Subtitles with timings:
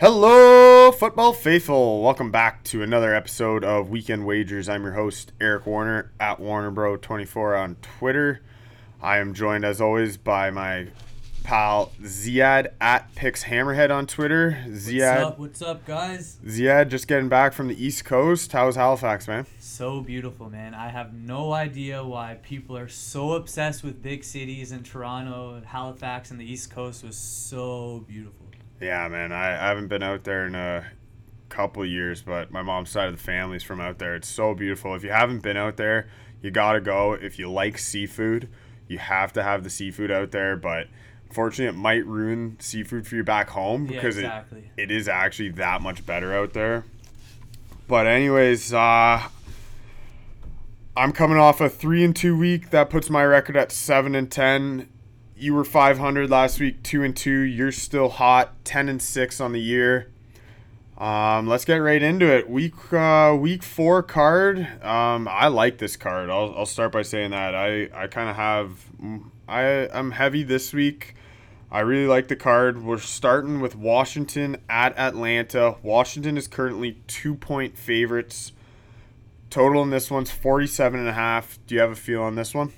[0.00, 2.02] Hello, football faithful.
[2.02, 4.66] Welcome back to another episode of Weekend Wagers.
[4.66, 8.40] I'm your host, Eric Warner at WarnerBro24 on Twitter.
[9.02, 10.86] I am joined, as always, by my
[11.42, 14.64] pal Ziad at Pix Hammerhead on Twitter.
[14.68, 15.38] Ziad, What's up?
[15.38, 16.38] What's up, guys?
[16.46, 18.52] Ziad, just getting back from the East Coast.
[18.52, 19.44] How's Halifax, man?
[19.58, 20.72] So beautiful, man.
[20.72, 25.66] I have no idea why people are so obsessed with big cities and Toronto, and
[25.66, 28.39] Halifax, and the East Coast was so beautiful.
[28.80, 29.32] Yeah, man.
[29.32, 30.84] I, I haven't been out there in a
[31.48, 34.14] couple years, but my mom's side of the family's from out there.
[34.14, 34.94] It's so beautiful.
[34.94, 36.08] If you haven't been out there,
[36.42, 37.12] you gotta go.
[37.12, 38.48] If you like seafood,
[38.88, 40.56] you have to have the seafood out there.
[40.56, 40.86] But
[41.28, 44.70] unfortunately, it might ruin seafood for you back home Yeah, because exactly.
[44.76, 46.84] it, it is actually that much better out there.
[47.86, 49.20] But anyways, uh,
[50.96, 52.70] I'm coming off a three and two week.
[52.70, 54.88] That puts my record at seven and ten.
[55.40, 57.30] You were 500 last week, two and two.
[57.30, 60.10] You're still hot, 10 and six on the year.
[60.98, 62.50] Um, let's get right into it.
[62.50, 64.58] Week uh, week four card.
[64.84, 66.28] Um, I like this card.
[66.28, 68.84] I'll, I'll start by saying that I, I kind of have
[69.48, 71.14] I I'm heavy this week.
[71.70, 72.82] I really like the card.
[72.84, 75.76] We're starting with Washington at Atlanta.
[75.82, 78.52] Washington is currently two point favorites.
[79.48, 81.58] Total in this one's 47 and a half.
[81.66, 82.74] Do you have a feel on this one?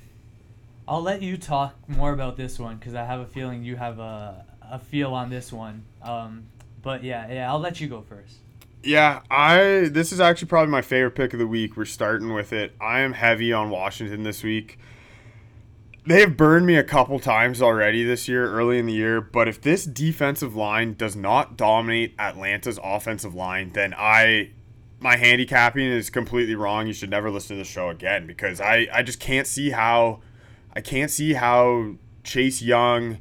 [0.87, 3.99] I'll let you talk more about this one because I have a feeling you have
[3.99, 5.85] a, a feel on this one.
[6.03, 6.45] Um,
[6.83, 8.39] but yeah, yeah, I'll let you go first.
[8.83, 11.77] Yeah, I this is actually probably my favorite pick of the week.
[11.77, 12.75] We're starting with it.
[12.81, 14.79] I am heavy on Washington this week.
[16.05, 19.61] They've burned me a couple times already this year, early in the year, but if
[19.61, 24.51] this defensive line does not dominate Atlanta's offensive line, then I
[24.99, 26.89] my handicapping is completely wrong.
[26.89, 30.21] You should never listen to the show again because I, I just can't see how
[30.75, 33.19] I can't see how Chase Young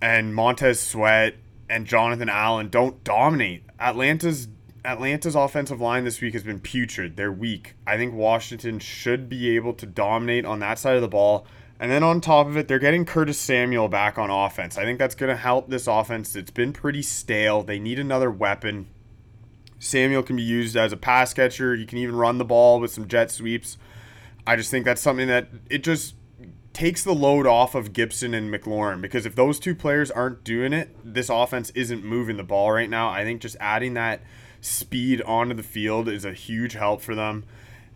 [0.00, 1.34] and Montez Sweat
[1.68, 3.64] and Jonathan Allen don't dominate.
[3.80, 4.48] Atlanta's
[4.84, 7.16] Atlanta's offensive line this week has been putrid.
[7.16, 7.74] They're weak.
[7.86, 11.46] I think Washington should be able to dominate on that side of the ball.
[11.78, 14.78] And then on top of it, they're getting Curtis Samuel back on offense.
[14.78, 16.34] I think that's going to help this offense.
[16.36, 17.62] It's been pretty stale.
[17.62, 18.88] They need another weapon.
[19.78, 21.74] Samuel can be used as a pass catcher.
[21.74, 23.78] You can even run the ball with some jet sweeps.
[24.46, 26.14] I just think that's something that it just
[26.72, 30.72] takes the load off of Gibson and McLaurin because if those two players aren't doing
[30.72, 33.10] it, this offense isn't moving the ball right now.
[33.10, 34.22] I think just adding that
[34.60, 37.44] speed onto the field is a huge help for them.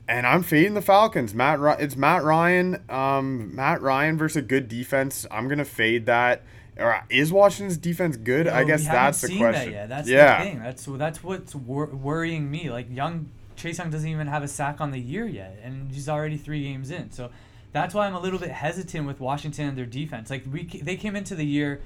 [0.08, 1.34] And I'm fading the Falcons.
[1.34, 2.82] Matt, it's Matt Ryan.
[2.88, 5.26] Um, Matt Ryan versus a good defense.
[5.30, 6.42] I'm gonna fade that.
[6.78, 8.46] Or is Washington's defense good?
[8.46, 9.72] I guess that's the seen question.
[9.72, 9.88] That yet.
[9.88, 10.38] That's yeah.
[10.38, 10.58] the thing.
[10.62, 12.70] That's that's what's wor- worrying me.
[12.70, 16.08] Like young Chase Young doesn't even have a sack on the year yet, and he's
[16.08, 17.10] already three games in.
[17.10, 17.30] So
[17.72, 20.30] that's why I'm a little bit hesitant with Washington and their defense.
[20.30, 21.80] Like we they came into the year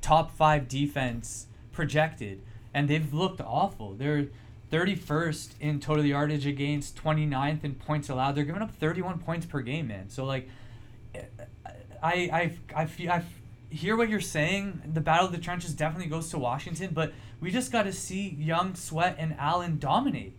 [0.00, 2.42] top five defense projected,
[2.74, 3.94] and they've looked awful.
[3.94, 4.28] They're
[4.72, 8.34] 31st in total yardage against, 29th in points allowed.
[8.34, 10.08] They're giving up 31 points per game, man.
[10.08, 10.48] So like,
[12.02, 13.22] I I I feel I
[13.70, 14.82] hear what you're saying.
[14.92, 18.30] The battle of the trenches definitely goes to Washington, but we just got to see
[18.38, 20.36] Young, Sweat, and Allen dominate.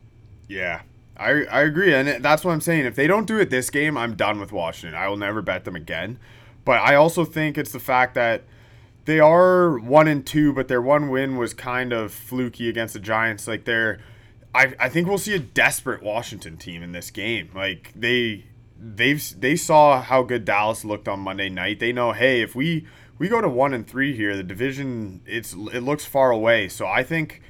[0.47, 0.81] Yeah,
[1.17, 2.85] I, I agree, and that's what I'm saying.
[2.85, 4.97] If they don't do it this game, I'm done with Washington.
[4.97, 6.19] I will never bet them again.
[6.63, 8.43] But I also think it's the fact that
[9.05, 12.99] they are one and two, but their one win was kind of fluky against the
[12.99, 13.47] Giants.
[13.47, 13.99] Like they're,
[14.53, 17.49] I, I think we'll see a desperate Washington team in this game.
[17.55, 18.45] Like they
[18.77, 21.79] they've they saw how good Dallas looked on Monday night.
[21.79, 22.85] They know, hey, if we
[23.17, 26.67] we go to one and three here, the division it's it looks far away.
[26.67, 27.41] So I think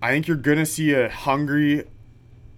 [0.00, 1.84] I think you're gonna see a hungry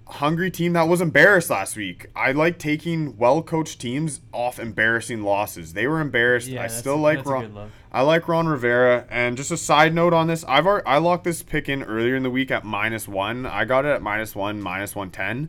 [0.07, 2.07] hungry team that was embarrassed last week.
[2.15, 5.73] I like taking well coached teams off embarrassing losses.
[5.73, 6.49] They were embarrassed.
[6.49, 7.73] Yeah, I still a- like that's a good Ron.
[7.91, 9.07] I like Ron Rivera.
[9.11, 12.17] And just a side note on this, I've already, I locked this pick in earlier
[12.17, 13.47] in the week at minus one.
[13.47, 15.49] I got it at minus one, minus one ten.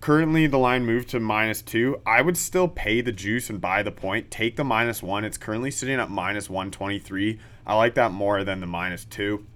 [0.00, 2.00] Currently, the line moved to minus two.
[2.04, 4.32] I would still pay the juice and buy the point.
[4.32, 5.24] Take the minus one.
[5.24, 7.38] It's currently sitting at minus one twenty three.
[7.64, 9.46] I like that more than the minus two.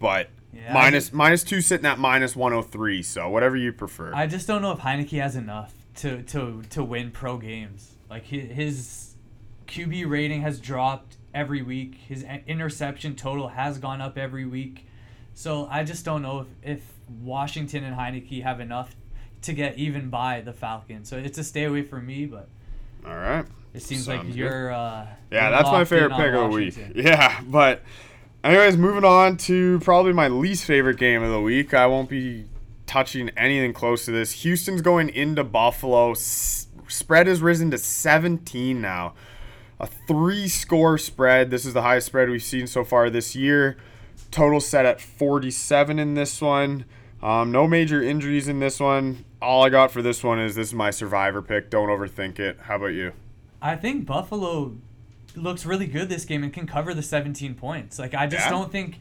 [0.00, 0.30] But
[0.62, 3.02] Yeah, minus just- minus two sitting at minus one hundred three.
[3.02, 4.12] So whatever you prefer.
[4.14, 7.92] I just don't know if Heinicke has enough to to to win pro games.
[8.10, 9.14] Like his,
[9.66, 11.94] QB rating has dropped every week.
[12.08, 14.86] His interception total has gone up every week.
[15.34, 18.96] So I just don't know if, if Washington and Heinicke have enough
[19.42, 21.08] to get even by the Falcons.
[21.08, 22.48] So it's a stay away for me, but
[23.06, 23.44] All right.
[23.74, 26.76] it seems Sounds like you're uh Yeah, that's my favorite pick of the week.
[26.96, 27.82] Yeah, but
[28.44, 31.74] anyways, moving on to probably my least favorite game of the week.
[31.74, 32.46] I won't be
[32.86, 34.32] touching anything close to this.
[34.42, 36.12] Houston's going into Buffalo.
[36.12, 39.14] S- spread has risen to 17 now.
[39.80, 41.50] A three score spread.
[41.50, 43.76] This is the highest spread we've seen so far this year.
[44.30, 46.84] Total set at 47 in this one.
[47.22, 49.24] Um, no major injuries in this one.
[49.40, 51.70] All I got for this one is this is my survivor pick.
[51.70, 52.58] Don't overthink it.
[52.62, 53.12] How about you?
[53.62, 54.76] I think Buffalo
[55.38, 57.98] looks really good this game and can cover the 17 points.
[57.98, 58.50] Like I just Yeah.
[58.50, 59.00] don't think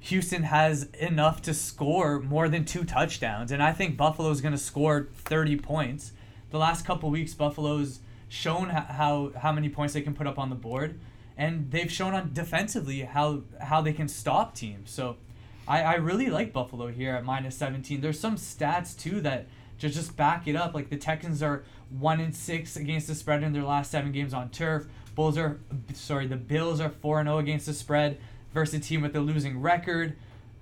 [0.00, 4.58] Houston has enough to score more than two touchdowns, and I think Buffalo's going to
[4.58, 6.12] score 30 points.
[6.50, 10.50] The last couple weeks, Buffalo's shown how how many points they can put up on
[10.50, 10.98] the board,
[11.36, 14.90] and they've shown on defensively how how they can stop teams.
[14.90, 15.16] So.
[15.68, 18.00] I, I really like Buffalo here at minus 17.
[18.00, 19.48] There's some stats too that
[19.78, 20.74] just just back it up.
[20.74, 24.32] Like the Texans are one and six against the spread in their last seven games
[24.32, 24.86] on turf.
[25.16, 25.58] Bulls are
[25.94, 28.18] sorry, the Bills are four and zero against the spread
[28.54, 30.14] versus a team with a losing record.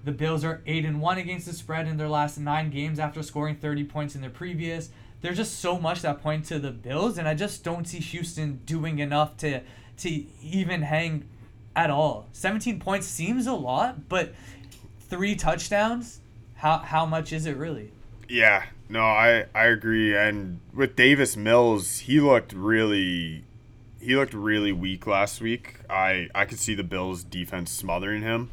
[0.04, 3.22] The Bills are eight and one against the spread in their last nine games after
[3.22, 4.90] scoring 30 points in their previous.
[5.22, 8.60] There's just so much that point to the Bills, and I just don't see Houston
[8.64, 9.60] doing enough to
[9.98, 11.28] to even hang
[11.74, 12.28] at all.
[12.32, 14.34] 17 points seems a lot, but
[15.00, 16.20] three touchdowns,
[16.56, 17.90] how how much is it really?
[18.28, 20.16] Yeah, no, I I agree.
[20.16, 23.44] And with Davis Mills, he looked really
[24.04, 25.76] he looked really weak last week.
[25.88, 28.50] I I could see the Bills defense smothering him.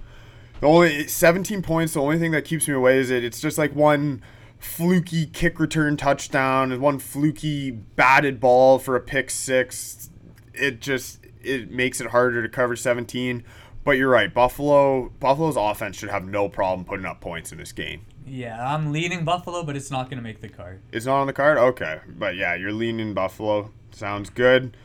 [0.59, 3.57] The only 17 points, the only thing that keeps me away is it it's just
[3.57, 4.21] like one
[4.59, 10.09] fluky kick return touchdown and one fluky batted ball for a pick six.
[10.53, 13.43] It just it makes it harder to cover 17.
[13.83, 17.71] But you're right, Buffalo Buffalo's offense should have no problem putting up points in this
[17.71, 18.05] game.
[18.25, 20.81] Yeah, I'm leading Buffalo, but it's not going to make the card.
[20.91, 21.57] It's not on the card?
[21.57, 21.99] Okay.
[22.07, 23.71] But yeah, you're leaning Buffalo.
[23.91, 24.77] Sounds good.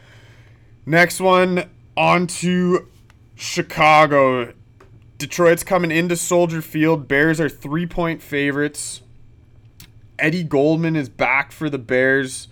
[0.86, 2.86] Next one, on to
[3.34, 4.54] Chicago.
[5.18, 7.08] Detroit's coming into Soldier Field.
[7.08, 9.02] Bears are three point favorites.
[10.18, 12.46] Eddie Goldman is back for the Bears.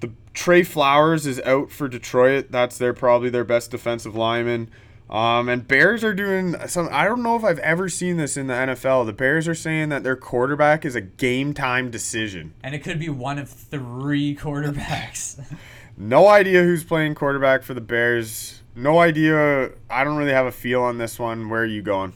[0.00, 2.46] The Trey Flowers is out for Detroit.
[2.50, 4.70] That's their probably their best defensive lineman.
[5.10, 6.88] Um, and Bears are doing some.
[6.90, 9.04] I don't know if I've ever seen this in the NFL.
[9.04, 12.54] The Bears are saying that their quarterback is a game time decision.
[12.62, 15.44] And it could be one of three quarterbacks.
[15.96, 18.62] No idea who's playing quarterback for the Bears.
[18.74, 19.70] No idea.
[19.88, 21.48] I don't really have a feel on this one.
[21.48, 22.12] Where are you going?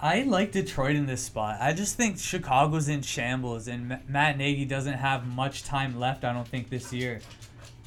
[0.00, 1.58] I like Detroit in this spot.
[1.60, 6.24] I just think Chicago's in shambles, and Matt Nagy doesn't have much time left.
[6.24, 7.20] I don't think this year.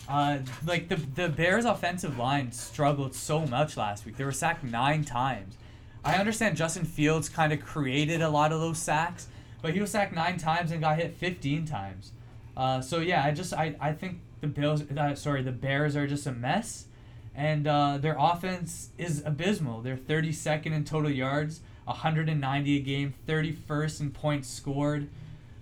[0.09, 4.17] Uh, like the the Bears' offensive line struggled so much last week.
[4.17, 5.55] They were sacked nine times.
[6.03, 9.27] I understand Justin Fields kind of created a lot of those sacks,
[9.61, 12.11] but he was sacked nine times and got hit fifteen times.
[12.57, 16.07] Uh, so yeah, I just I, I think the Bills, uh, sorry, the Bears are
[16.07, 16.87] just a mess,
[17.35, 19.81] and uh, their offense is abysmal.
[19.81, 24.49] They're thirty second in total yards, hundred and ninety a game, thirty first in points
[24.49, 25.09] scored.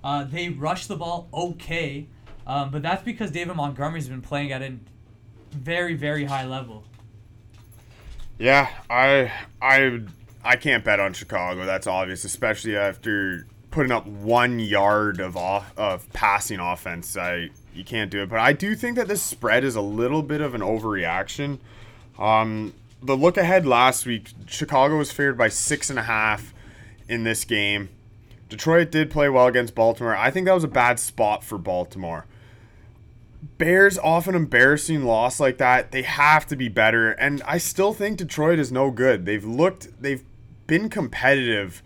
[0.03, 2.07] Uh, they rush the ball okay,
[2.47, 4.75] um, but that's because David Montgomery's been playing at a
[5.51, 6.83] very very high level.
[8.37, 9.31] Yeah, I
[9.61, 10.01] I
[10.43, 11.65] I can't bet on Chicago.
[11.65, 17.17] That's obvious, especially after putting up one yard of off of passing offense.
[17.17, 18.29] I you can't do it.
[18.29, 21.59] But I do think that this spread is a little bit of an overreaction.
[22.17, 26.53] Um, the look ahead last week, Chicago was favored by six and a half
[27.07, 27.89] in this game.
[28.49, 30.15] Detroit did play well against Baltimore.
[30.15, 32.25] I think that was a bad spot for Baltimore.
[33.57, 37.11] Bears off an embarrassing loss like that, they have to be better.
[37.11, 39.25] And I still think Detroit is no good.
[39.25, 40.23] They've looked, they've
[40.67, 41.83] been competitive,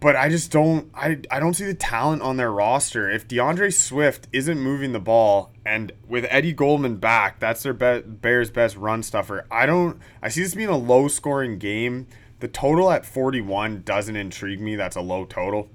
[0.00, 3.10] but I just don't, I, I don't see the talent on their roster.
[3.10, 8.02] If D'Andre Swift isn't moving the ball, and with Eddie Goldman back, that's their be-
[8.06, 9.46] Bears' best run stuffer.
[9.50, 12.06] I don't, I see this being a low scoring game.
[12.40, 14.76] The total at 41 doesn't intrigue me.
[14.76, 15.68] That's a low total.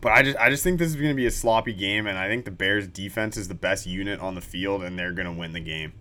[0.00, 2.18] But I just I just think this is going to be a sloppy game, and
[2.18, 5.26] I think the Bears' defense is the best unit on the field, and they're going
[5.26, 5.92] to win the game.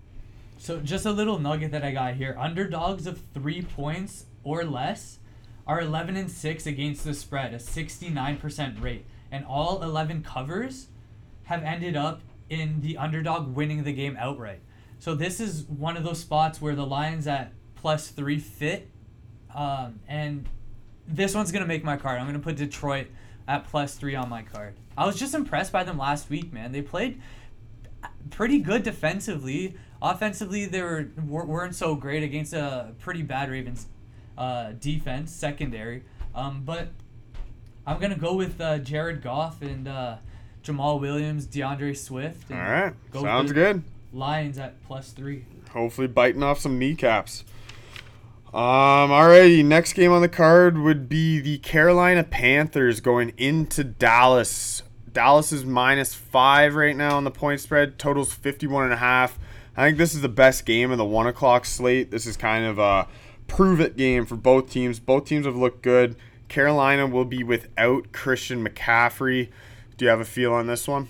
[0.60, 5.18] So just a little nugget that I got here: underdogs of three points or less
[5.68, 10.88] are 11 and six against the spread, a 69% rate, and all 11 covers
[11.44, 14.62] have ended up in the underdog winning the game outright.
[15.00, 18.90] So this is one of those spots where the lines at plus three fit,
[19.54, 20.48] um, and
[21.08, 22.20] this one's gonna make my card.
[22.20, 23.08] I'm gonna put Detroit
[23.48, 24.76] at plus three on my card.
[24.98, 26.72] I was just impressed by them last week, man.
[26.72, 27.22] They played
[28.30, 29.76] pretty good defensively.
[30.02, 33.88] Offensively, they were weren't so great against a pretty bad Ravens
[34.38, 36.03] uh, defense secondary.
[36.36, 36.89] Um, but
[37.86, 40.17] I'm gonna go with uh, Jared Goff and uh,
[40.63, 42.51] Jamaal Williams, D'Andre Swift.
[42.51, 43.84] All and right, go sounds good.
[44.13, 45.46] Lions at plus three.
[45.72, 47.44] Hopefully, biting off some kneecaps.
[48.53, 54.84] Um, alrighty, next game on the card would be the Carolina Panthers going into Dallas.
[55.12, 58.00] Dallas is minus five right now on the point spread.
[58.00, 59.38] Totals 51 and a half.
[59.75, 62.10] I think this is the best game of the one o'clock slate.
[62.10, 63.08] This is kind of a
[63.48, 65.00] prove it game for both teams.
[65.00, 66.16] Both teams have looked good.
[66.48, 69.50] Carolina will be without Christian McCaffrey.
[69.98, 71.08] Do you have a feel on this one?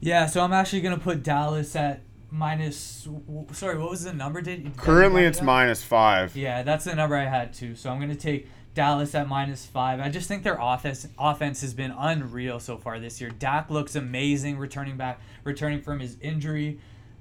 [0.00, 3.08] Yeah, so I'm actually gonna put Dallas at minus.
[3.52, 4.40] Sorry, what was the number?
[4.42, 6.36] Did currently it's minus five.
[6.36, 7.74] Yeah, that's the number I had too.
[7.74, 10.00] So I'm gonna take Dallas at minus five.
[10.00, 13.30] I just think their offense offense has been unreal so far this year.
[13.30, 16.78] Dak looks amazing returning back, returning from his injury.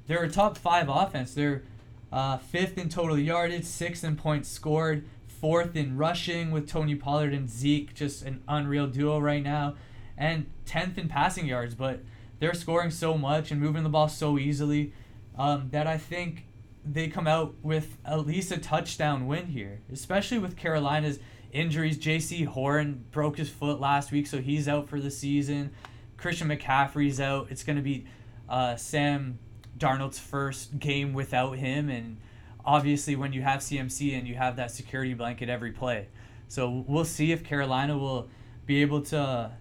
[0.08, 1.34] They're a top five offense.
[1.34, 1.64] They're
[2.12, 7.34] uh, fifth in total yardage, sixth in points scored, fourth in rushing with Tony Pollard
[7.34, 9.76] and Zeke, just an unreal duo right now,
[10.18, 11.76] and tenth in passing yards.
[11.76, 12.02] But
[12.40, 14.94] they're scoring so much and moving the ball so easily
[15.38, 16.46] um, that I think
[16.86, 21.20] they come out with at least a touchdown win here, especially with Carolina's
[21.52, 21.98] injuries.
[21.98, 25.72] Jaycee Horn broke his foot last week, so he's out for the season.
[26.18, 27.48] Christian McCaffrey's out.
[27.50, 28.06] It's going to be
[28.48, 29.40] uh, Sam
[29.78, 32.18] Darnold's first game without him, and
[32.64, 36.08] obviously when you have CMC and you have that security blanket every play.
[36.48, 38.30] So we'll see if Carolina will
[38.66, 39.52] be able to,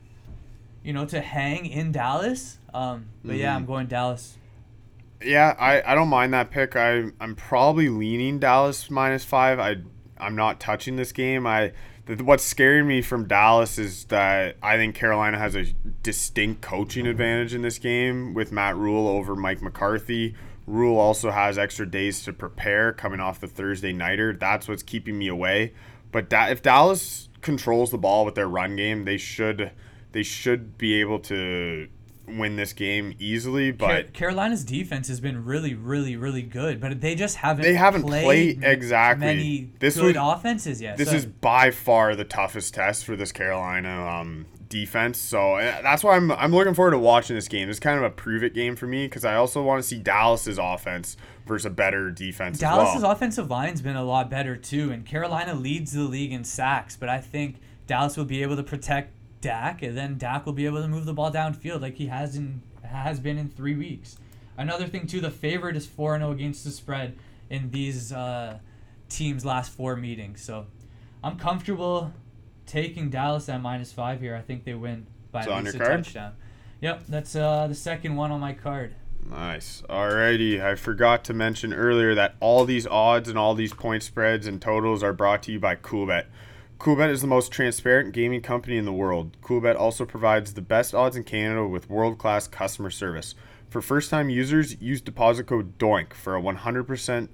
[0.82, 2.58] you know, to hang in Dallas.
[2.72, 3.40] Um, but mm-hmm.
[3.40, 4.36] yeah, I'm going Dallas.
[5.22, 6.76] Yeah, I, I don't mind that pick.
[6.76, 9.58] I I'm probably leaning Dallas minus five.
[9.58, 9.76] I
[10.18, 11.46] I'm not touching this game.
[11.46, 11.72] I
[12.06, 15.64] what's scaring me from Dallas is that I think Carolina has a
[16.02, 20.34] distinct coaching advantage in this game with Matt Rhule over Mike McCarthy.
[20.66, 24.32] Rhule also has extra days to prepare coming off the Thursday nighter.
[24.34, 25.72] That's what's keeping me away.
[26.12, 29.72] But if Dallas controls the ball with their run game, they should
[30.12, 31.88] they should be able to
[32.26, 33.70] win this game easily.
[33.70, 37.62] But Carolina's defense has been really, really, really good, but they just haven't.
[37.62, 38.24] They haven't played,
[38.60, 40.96] played exactly many this good was, offenses yet.
[40.96, 41.16] This so.
[41.16, 45.18] is by far the toughest test for this Carolina um, defense.
[45.18, 47.68] So uh, that's why I'm I'm looking forward to watching this game.
[47.68, 49.98] It's kind of a prove it game for me because I also want to see
[49.98, 51.16] Dallas's offense
[51.46, 52.58] versus a better defense.
[52.58, 53.12] Dallas's well.
[53.12, 56.96] offensive line's been a lot better too, and Carolina leads the league in sacks.
[56.96, 59.12] But I think Dallas will be able to protect
[59.44, 62.34] Dak, and then Dak will be able to move the ball downfield like he has
[62.34, 64.16] in has been in three weeks.
[64.56, 67.18] Another thing too, the favorite is four zero oh against the spread
[67.50, 68.58] in these uh,
[69.10, 70.42] teams' last four meetings.
[70.42, 70.66] So
[71.22, 72.14] I'm comfortable
[72.64, 74.34] taking Dallas at minus five here.
[74.34, 76.04] I think they win by at least a card?
[76.04, 76.32] touchdown.
[76.80, 78.94] Yep, that's uh, the second one on my card.
[79.28, 79.82] Nice.
[79.90, 80.62] Alrighty.
[80.64, 84.60] I forgot to mention earlier that all these odds and all these point spreads and
[84.60, 86.24] totals are brought to you by Coolbet.
[86.78, 89.36] Coolbet is the most transparent gaming company in the world.
[89.40, 93.34] Coolbet also provides the best odds in Canada with world class customer service.
[93.70, 97.28] For first time users, use deposit code DOINK for a 100%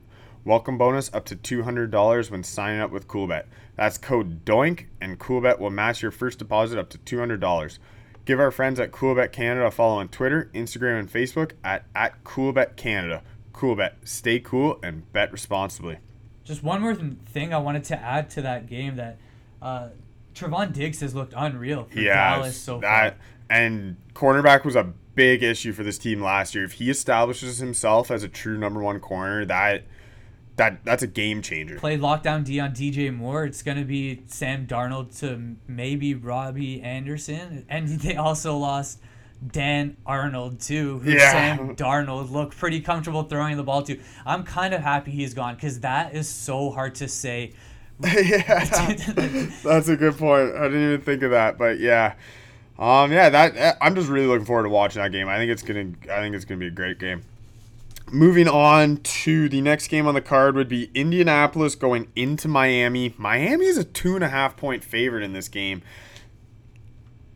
[0.45, 3.47] welcome bonus up to $200 when signing up with Coolbet.
[3.75, 7.79] That's code DOINK, and Coolbet will match your first deposit up to $200.
[8.27, 12.23] Give our friends at Coolbet Canada a follow on Twitter, Instagram, and Facebook at, at
[12.23, 13.23] Coolbet Canada.
[13.53, 15.99] Coolbet, stay cool and bet responsibly.
[16.45, 19.19] Just one more thing I wanted to add to that game that
[19.63, 19.89] uh,
[20.35, 23.21] Trevon Diggs has looked unreal for yeah, Dallas so that, far.
[23.51, 26.65] And cornerback was a big issue for this team last year.
[26.65, 29.85] If he establishes himself as a true number one corner, that
[30.57, 31.77] that that's a game changer.
[31.79, 33.45] Play lockdown D on DJ Moore.
[33.45, 39.01] It's gonna be Sam Darnold to maybe Robbie Anderson, and they also lost
[39.47, 41.33] Dan Arnold too, who yeah.
[41.33, 43.99] Sam Darnold looked pretty comfortable throwing the ball to.
[44.27, 47.55] I'm kind of happy he's gone because that is so hard to say
[48.05, 48.65] yeah,
[49.63, 50.55] that's a good point.
[50.55, 52.15] I didn't even think of that, but yeah,
[52.79, 55.29] um, yeah, that eh, I'm just really looking forward to watching that game.
[55.29, 57.25] I think it's gonna, I think it's gonna be a great game.
[58.11, 63.15] Moving on to the next game on the card would be Indianapolis going into Miami.
[63.19, 65.83] Miami is a two and a half point favorite in this game.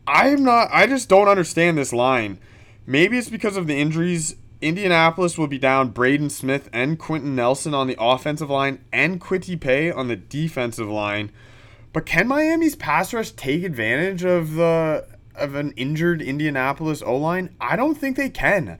[0.07, 0.69] I'm not.
[0.71, 2.39] I just don't understand this line.
[2.87, 7.75] Maybe it's because of the injuries Indianapolis will be down Braden Smith and Quenton Nelson
[7.75, 11.31] on the offensive line and Kwity Paye on the defensive line.
[11.93, 15.05] But can Miami's pass rush take advantage of the
[15.35, 17.55] of an injured Indianapolis O line?
[17.61, 18.79] I don't think they can.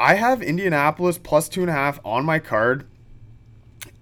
[0.00, 2.88] I have Indianapolis plus two and a half on my card.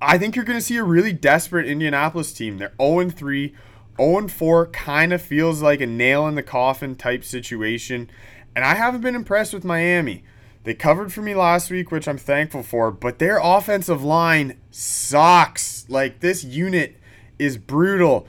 [0.00, 2.56] I think you're going to see a really desperate Indianapolis team.
[2.56, 3.54] They're 0 3.
[4.00, 8.08] 0 4 kind of feels like a nail in the coffin type situation.
[8.56, 10.24] And I haven't been impressed with Miami.
[10.68, 15.86] They covered for me last week, which I'm thankful for, but their offensive line sucks.
[15.88, 16.98] Like this unit
[17.38, 18.26] is brutal.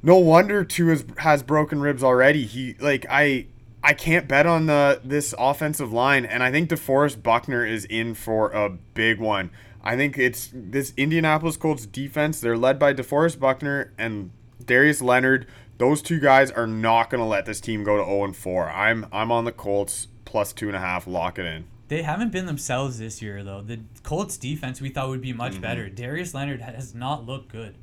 [0.00, 2.44] No wonder Tua has, has broken ribs already.
[2.44, 3.46] He like I
[3.82, 8.14] I can't bet on the this offensive line, and I think DeForest Buckner is in
[8.14, 9.50] for a big one.
[9.82, 12.40] I think it's this Indianapolis Colts defense.
[12.40, 14.30] They're led by DeForest Buckner and
[14.64, 15.48] Darius Leonard.
[15.78, 18.70] Those two guys are not going to let this team go to 0 and 4.
[18.70, 21.06] I'm I'm on the Colts plus two and a half.
[21.06, 21.64] Lock it in.
[21.86, 23.60] They haven't been themselves this year though.
[23.60, 25.60] The Colts defense we thought would be much mm-hmm.
[25.60, 25.88] better.
[25.88, 27.76] Darius Leonard has not looked good.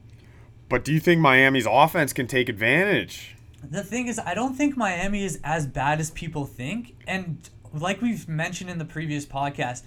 [0.67, 3.37] But do you think Miami's offense can take advantage?
[3.63, 6.97] The thing is, I don't think Miami is as bad as people think.
[7.07, 9.83] And like we've mentioned in the previous podcast,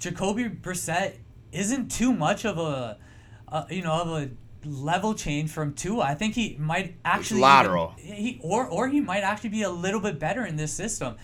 [0.00, 1.18] Jacoby Brissett
[1.52, 2.98] isn't too much of a,
[3.46, 4.30] a you know, of a
[4.68, 6.02] level change from Tua.
[6.02, 7.94] I think he might actually lateral.
[8.02, 11.14] Even, he or or he might actually be a little bit better in this system.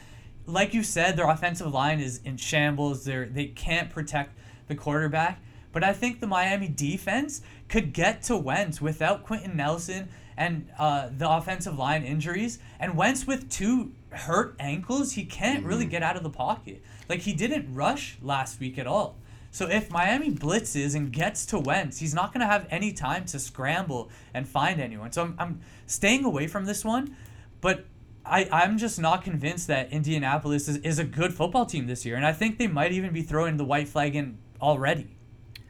[0.47, 3.05] Like you said, their offensive line is in shambles.
[3.05, 4.39] They they can't protect
[4.69, 5.41] the quarterback.
[5.73, 11.11] But I think the Miami defense could get to Wentz without Quenton Nelson and uh,
[11.17, 12.59] the offensive line injuries.
[12.81, 15.69] And Wentz with two hurt ankles, he can't mm-hmm.
[15.69, 16.83] really get out of the pocket.
[17.09, 19.17] Like he didn't rush last week at all.
[19.51, 23.25] So if Miami blitzes and gets to Wentz, he's not going to have any time
[23.27, 25.13] to scramble and find anyone.
[25.13, 27.17] So I'm, I'm staying away from this one,
[27.61, 27.87] but
[28.27, 32.17] I, I'm just not convinced that Indianapolis is, is a good football team this year.
[32.17, 35.17] And I think they might even be throwing the white flag in already.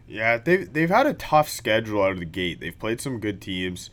[0.09, 2.61] Yeah, they've, they've had a tough schedule out of the gate.
[2.61, 3.91] They've played some good teams.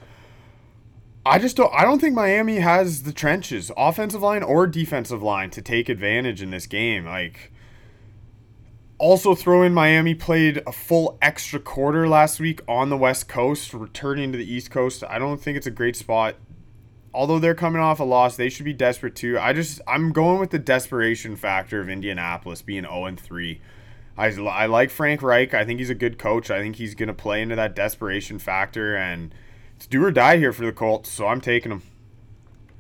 [1.26, 1.74] I just don't.
[1.74, 6.42] I don't think Miami has the trenches, offensive line or defensive line, to take advantage
[6.42, 7.06] in this game.
[7.06, 7.54] Like,
[8.98, 13.74] also throw in Miami played a full extra quarter last week on the West Coast,
[13.74, 15.04] returning to the East Coast.
[15.08, 16.36] I don't think it's a great spot.
[17.14, 19.38] Although they're coming off a loss, they should be desperate too.
[19.40, 23.62] I just I'm going with the desperation factor of Indianapolis being 0 and 3.
[24.18, 25.54] I, I like Frank Reich.
[25.54, 26.52] I think he's a good coach.
[26.52, 29.34] I think he's going to play into that desperation factor and
[29.76, 31.82] it's do or die here for the Colts, so I'm taking them.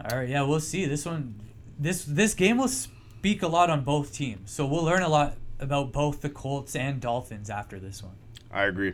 [0.09, 0.85] All right, yeah, we'll see.
[0.85, 1.35] This one,
[1.77, 5.35] this this game will speak a lot on both teams, so we'll learn a lot
[5.59, 8.15] about both the Colts and Dolphins after this one.
[8.51, 8.93] I agree.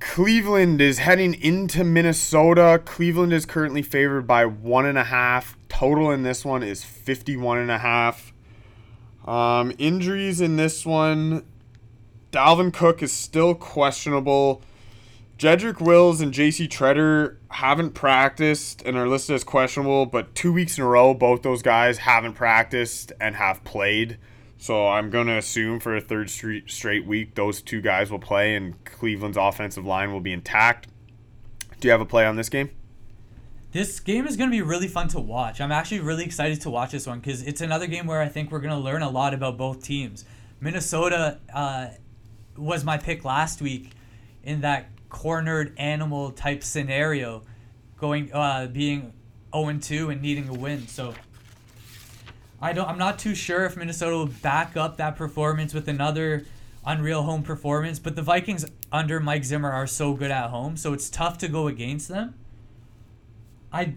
[0.00, 2.80] Cleveland is heading into Minnesota.
[2.84, 5.56] Cleveland is currently favored by one and a half.
[5.68, 8.32] Total in this one is 51 and a half.
[9.26, 11.44] Um, injuries in this one.
[12.32, 14.62] Dalvin Cook is still questionable.
[15.36, 20.78] Jedrick Wills and JC Tretter haven't practiced and are listed as questionable, but two weeks
[20.78, 24.18] in a row, both those guys haven't practiced and have played.
[24.60, 28.54] So I'm going to assume for a third straight week, those two guys will play
[28.54, 30.86] and Cleveland's offensive line will be intact.
[31.80, 32.68] Do you have a play on this game?
[33.72, 35.62] This game is going to be really fun to watch.
[35.62, 38.50] I'm actually really excited to watch this one because it's another game where I think
[38.50, 40.26] we're going to learn a lot about both teams.
[40.60, 41.86] Minnesota uh,
[42.54, 43.92] was my pick last week
[44.44, 47.44] in that cornered animal type scenario,
[47.96, 49.14] going uh, being
[49.54, 50.86] 0 2 and needing a win.
[50.86, 51.14] So
[52.60, 52.88] I don't.
[52.88, 56.44] I'm not too sure if Minnesota will back up that performance with another
[56.84, 57.98] unreal home performance.
[57.98, 61.48] But the Vikings under Mike Zimmer are so good at home, so it's tough to
[61.48, 62.34] go against them.
[63.72, 63.94] I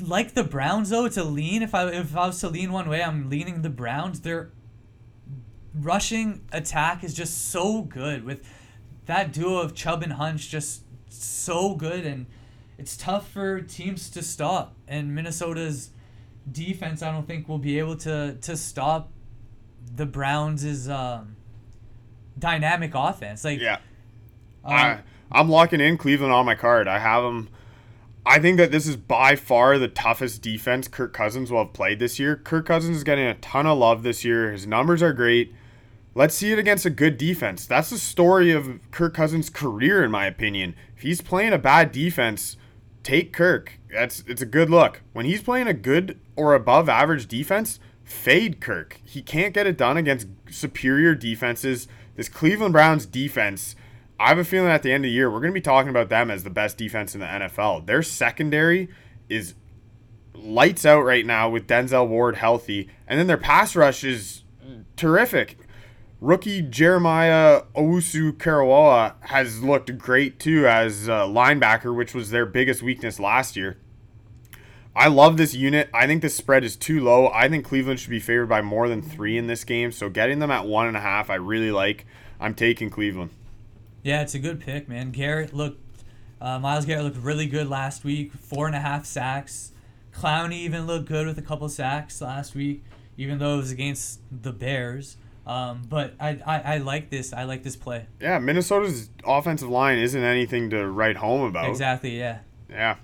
[0.00, 1.04] like the Browns though.
[1.04, 1.62] It's a lean.
[1.62, 4.20] If I if I was to lean one way, I'm leaning the Browns.
[4.20, 4.50] Their
[5.74, 8.40] rushing attack is just so good with
[9.06, 12.26] that duo of Chubb and Hunt just so good, and
[12.78, 14.74] it's tough for teams to stop.
[14.88, 15.90] And Minnesota's
[16.50, 19.10] defense, I don't think will be able to to stop
[19.94, 21.36] the Browns' um,
[22.38, 23.44] dynamic offense.
[23.44, 23.78] Like, yeah,
[24.64, 24.98] um, I
[25.30, 26.88] I'm locking in Cleveland on my card.
[26.88, 27.48] I have them.
[28.24, 32.00] I think that this is by far the toughest defense Kirk Cousins will have played
[32.00, 32.36] this year.
[32.36, 34.50] Kirk Cousins is getting a ton of love this year.
[34.50, 35.54] His numbers are great.
[36.14, 37.66] Let's see it against a good defense.
[37.66, 40.74] That's the story of Kirk Cousins' career, in my opinion.
[40.96, 42.56] If he's playing a bad defense,
[43.06, 43.78] take Kirk.
[43.92, 45.02] That's it's a good look.
[45.12, 49.00] When he's playing a good or above average defense, fade Kirk.
[49.04, 51.86] He can't get it done against superior defenses.
[52.16, 53.76] This Cleveland Browns defense,
[54.18, 55.90] I have a feeling at the end of the year we're going to be talking
[55.90, 57.86] about them as the best defense in the NFL.
[57.86, 58.88] Their secondary
[59.28, 59.54] is
[60.34, 64.84] lights out right now with Denzel Ward healthy, and then their pass rush is mm.
[64.96, 65.58] terrific.
[66.20, 73.20] Rookie Jeremiah Owusu-Koramoah has looked great too as a linebacker, which was their biggest weakness
[73.20, 73.76] last year.
[74.94, 75.90] I love this unit.
[75.92, 77.28] I think the spread is too low.
[77.28, 79.92] I think Cleveland should be favored by more than three in this game.
[79.92, 82.06] So getting them at one and a half, I really like.
[82.40, 83.30] I'm taking Cleveland.
[84.02, 85.10] Yeah, it's a good pick, man.
[85.10, 85.82] Garrett looked,
[86.40, 88.32] uh, Myles Garrett looked really good last week.
[88.32, 89.72] Four and a half sacks.
[90.14, 92.82] Clowney even looked good with a couple sacks last week,
[93.18, 95.18] even though it was against the Bears.
[95.46, 97.32] Um, but I, I, I like this.
[97.32, 98.06] I like this play.
[98.20, 101.68] Yeah, Minnesota's offensive line isn't anything to write home about.
[101.70, 102.18] Exactly.
[102.18, 102.40] Yeah.
[102.68, 102.96] Yeah.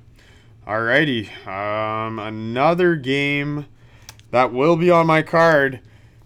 [0.67, 1.47] Alrighty.
[1.47, 3.67] Um, another game
[4.33, 5.81] that will be on my card.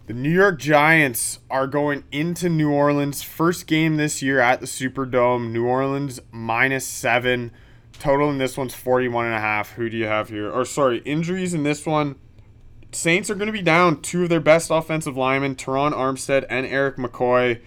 [0.07, 3.22] The New York Giants are going into New Orleans.
[3.22, 5.50] First game this year at the Superdome.
[5.50, 7.50] New Orleans minus seven.
[7.98, 9.72] Total in this one's 41 and a half.
[9.72, 10.50] Who do you have here?
[10.50, 12.16] Or sorry, injuries in this one.
[12.92, 16.66] Saints are going to be down two of their best offensive linemen, Terron Armstead and
[16.66, 17.61] Erik McCoy.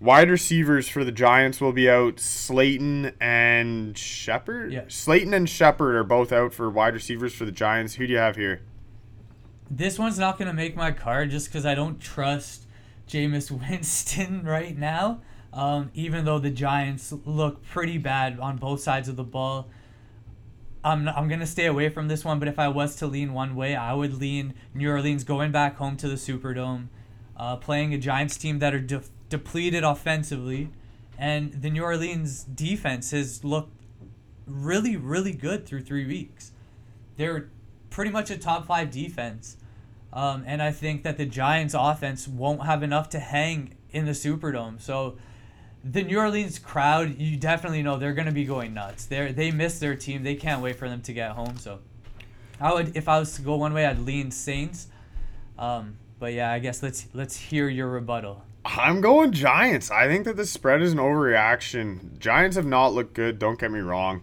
[0.00, 2.18] Wide receivers for the Giants will be out.
[2.18, 4.72] Slayton and Shepard.
[4.72, 4.84] Yeah.
[4.88, 7.96] Slayton and Shepard are both out for wide receivers for the Giants.
[7.96, 8.62] Who do you have here?
[9.70, 12.66] This one's not gonna make my card just because I don't trust
[13.06, 15.20] Jameis Winston right now.
[15.52, 19.68] Um, even though the Giants look pretty bad on both sides of the ball.
[20.82, 23.32] I'm, I'm going to stay away from this one, but if I was to lean
[23.32, 26.86] one way, I would lean New Orleans going back home to the Superdome,
[27.36, 30.70] uh, playing a Giants team that are de- depleted offensively.
[31.18, 33.74] And the New Orleans defense has looked
[34.46, 36.52] really, really good through three weeks.
[37.16, 37.50] They're
[37.90, 39.58] pretty much a top five defense.
[40.12, 44.12] Um, and I think that the Giants offense won't have enough to hang in the
[44.12, 44.80] Superdome.
[44.80, 45.18] So
[45.84, 49.06] the New Orleans crowd, you definitely know they're gonna be going nuts.
[49.06, 50.22] They they miss their team.
[50.22, 51.56] They can't wait for them to get home.
[51.56, 51.80] So,
[52.60, 54.88] I would if I was to go one way, I'd lean Saints.
[55.58, 58.44] Um, but yeah, I guess let's let's hear your rebuttal.
[58.64, 59.90] I'm going Giants.
[59.90, 62.18] I think that the spread is an overreaction.
[62.18, 63.38] Giants have not looked good.
[63.38, 64.22] Don't get me wrong.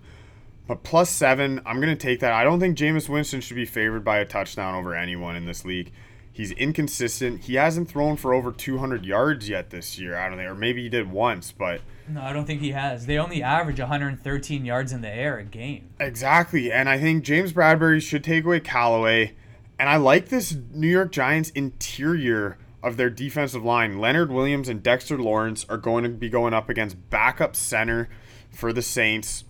[0.67, 2.33] But plus seven, I'm going to take that.
[2.33, 5.65] I don't think Jameis Winston should be favored by a touchdown over anyone in this
[5.65, 5.91] league.
[6.37, 7.45] He's inconsistent.
[7.45, 10.15] He hasn't thrown for over 200 yards yet this year.
[10.15, 13.07] I don't know, or maybe he did once, but No, I don't think he has.
[13.07, 15.89] They only average 113 yards in the air a game.
[15.99, 16.71] exactly.
[16.71, 19.33] And I think James Bradberry should take away Callaway.
[19.79, 23.97] And I like this New York Giants interior of their defensive line.
[23.97, 28.09] Leonard Williams and Dexter Lawrence are going to be going up against backup center
[28.51, 29.43] for the Saints.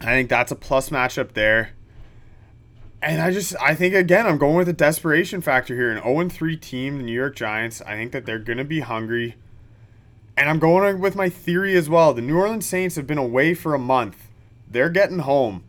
[0.00, 1.72] I think that's a plus matchup there.
[3.02, 5.90] And I just, I think again, I'm going with the desperation factor here.
[5.90, 7.80] An 0 3 team, the New York Giants.
[7.82, 9.36] I think that they're to be hungry.
[10.36, 12.14] And I'm going with my theory as well.
[12.14, 14.28] The New Orleans Saints have been away for a month.
[14.70, 15.64] They're getting home.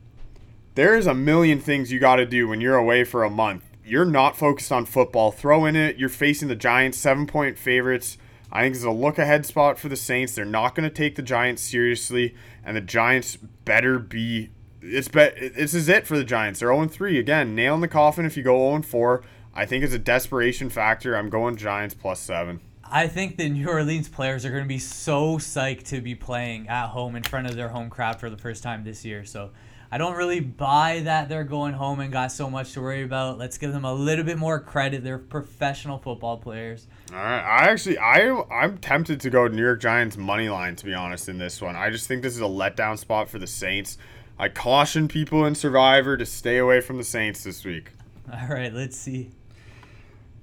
[0.76, 3.66] There is a million things you got to do when you're away for a month.
[3.84, 5.32] You're not focused on football.
[5.32, 5.98] Throw in it.
[5.98, 8.18] You're facing the Giants, seven point favorites.
[8.52, 10.36] I think it's a look ahead spot for the Saints.
[10.36, 14.50] They're not going to take the Giants seriously, and the Giants better be.
[14.82, 15.36] It's bet.
[15.56, 16.60] This is it for the Giants.
[16.60, 17.56] They're 0 3 again.
[17.56, 19.24] Nail in the coffin if you go 0 4.
[19.54, 21.16] I think it's a desperation factor.
[21.16, 22.62] I'm going Giants plus seven.
[22.84, 26.68] I think the New Orleans players are going to be so psyched to be playing
[26.68, 29.24] at home in front of their home crowd for the first time this year.
[29.24, 29.52] So
[29.94, 33.38] I don't really buy that they're going home and got so much to worry about.
[33.38, 35.04] Let's give them a little bit more credit.
[35.04, 36.88] They're professional football players.
[37.12, 40.86] All right, I actually I I'm tempted to go New York Giants money line to
[40.86, 41.76] be honest in this one.
[41.76, 43.98] I just think this is a letdown spot for the Saints.
[44.38, 47.92] I caution people in Survivor to stay away from the Saints this week.
[48.32, 49.32] All right, let's see.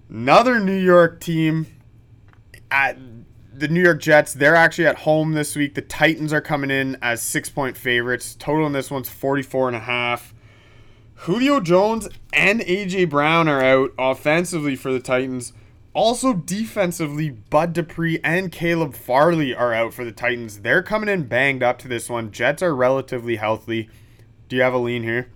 [0.09, 1.67] Another New York team
[2.71, 2.97] at
[3.53, 4.33] the New York Jets.
[4.33, 5.75] They're actually at home this week.
[5.75, 8.35] The Titans are coming in as six point favorites.
[8.39, 10.35] Total in this one's 44 and a half.
[11.23, 15.53] Julio Jones and AJ Brown are out offensively for the Titans.
[15.99, 20.61] Also defensively, Bud Dupree and Caleb Farley are out for the Titans.
[20.61, 22.31] They're coming in banged up to this one.
[22.31, 23.91] Jets are relatively healthy.
[24.49, 25.29] Do you have a lean here?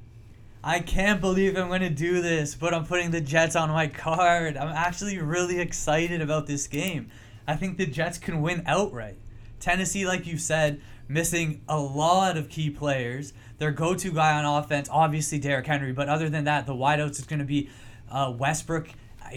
[0.62, 3.86] I can't believe I'm going to do this, but I'm putting the Jets on my
[3.88, 4.56] card.
[4.56, 7.10] I'm actually really excited about this game.
[7.44, 9.18] I think the Jets can win outright.
[9.58, 13.32] Tennessee, like you said, missing a lot of key players.
[13.58, 17.18] Their go to guy on offense, obviously Derrick Henry, but other than that, the wideouts
[17.18, 17.68] is going to be
[18.08, 18.90] uh, Westbrook,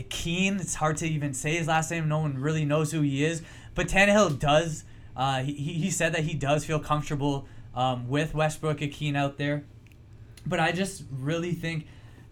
[0.09, 0.57] Keen.
[0.57, 2.07] It's hard to even say his last name.
[2.07, 3.41] No one really knows who he is.
[3.73, 4.83] But Tannehill does.
[5.15, 9.65] Uh, he, he said that he does feel comfortable um, with Westbrook, Keen out there.
[10.45, 11.87] But I just really think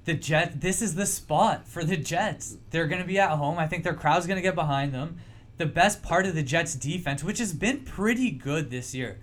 [0.06, 2.58] the Jets, This is the spot for the Jets.
[2.72, 3.58] They're going to be at home.
[3.58, 5.18] I think their crowd's going to get behind them.
[5.58, 9.20] The best part of the Jets' defense, which has been pretty good this year.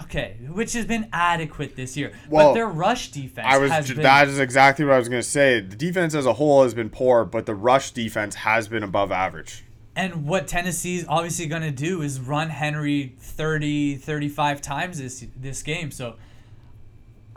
[0.00, 3.94] Okay, which has been adequate this year, Well, but their rush defense I was ju-
[3.94, 5.60] been that is exactly what I was going to say.
[5.60, 9.12] The defense as a whole has been poor, but the rush defense has been above
[9.12, 9.64] average.
[9.94, 15.62] And what Tennessee's obviously going to do is run Henry 30, 35 times this this
[15.62, 15.90] game.
[15.92, 16.16] So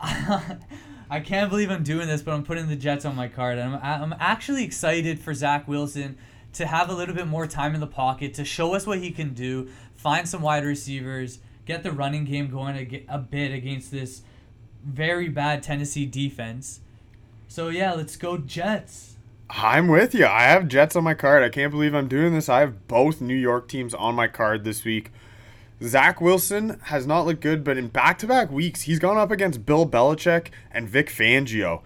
[0.00, 3.58] I can't believe I'm doing this, but I'm putting the Jets on my card.
[3.58, 6.18] And I'm, I'm actually excited for Zach Wilson
[6.54, 9.10] to have a little bit more time in the pocket, to show us what he
[9.10, 13.90] can do, find some wide receivers, get the running game going a, a bit against
[13.90, 14.22] this
[14.84, 16.80] very bad Tennessee defense.
[17.48, 19.16] So yeah, let's go Jets.
[19.50, 20.26] I'm with you.
[20.26, 21.42] I have Jets on my card.
[21.42, 22.48] I can't believe I'm doing this.
[22.48, 25.12] I have both New York teams on my card this week.
[25.82, 29.30] Zach Wilson has not looked good, but in back to back weeks, he's gone up
[29.30, 31.82] against Bill Belichick and Vic Fangio.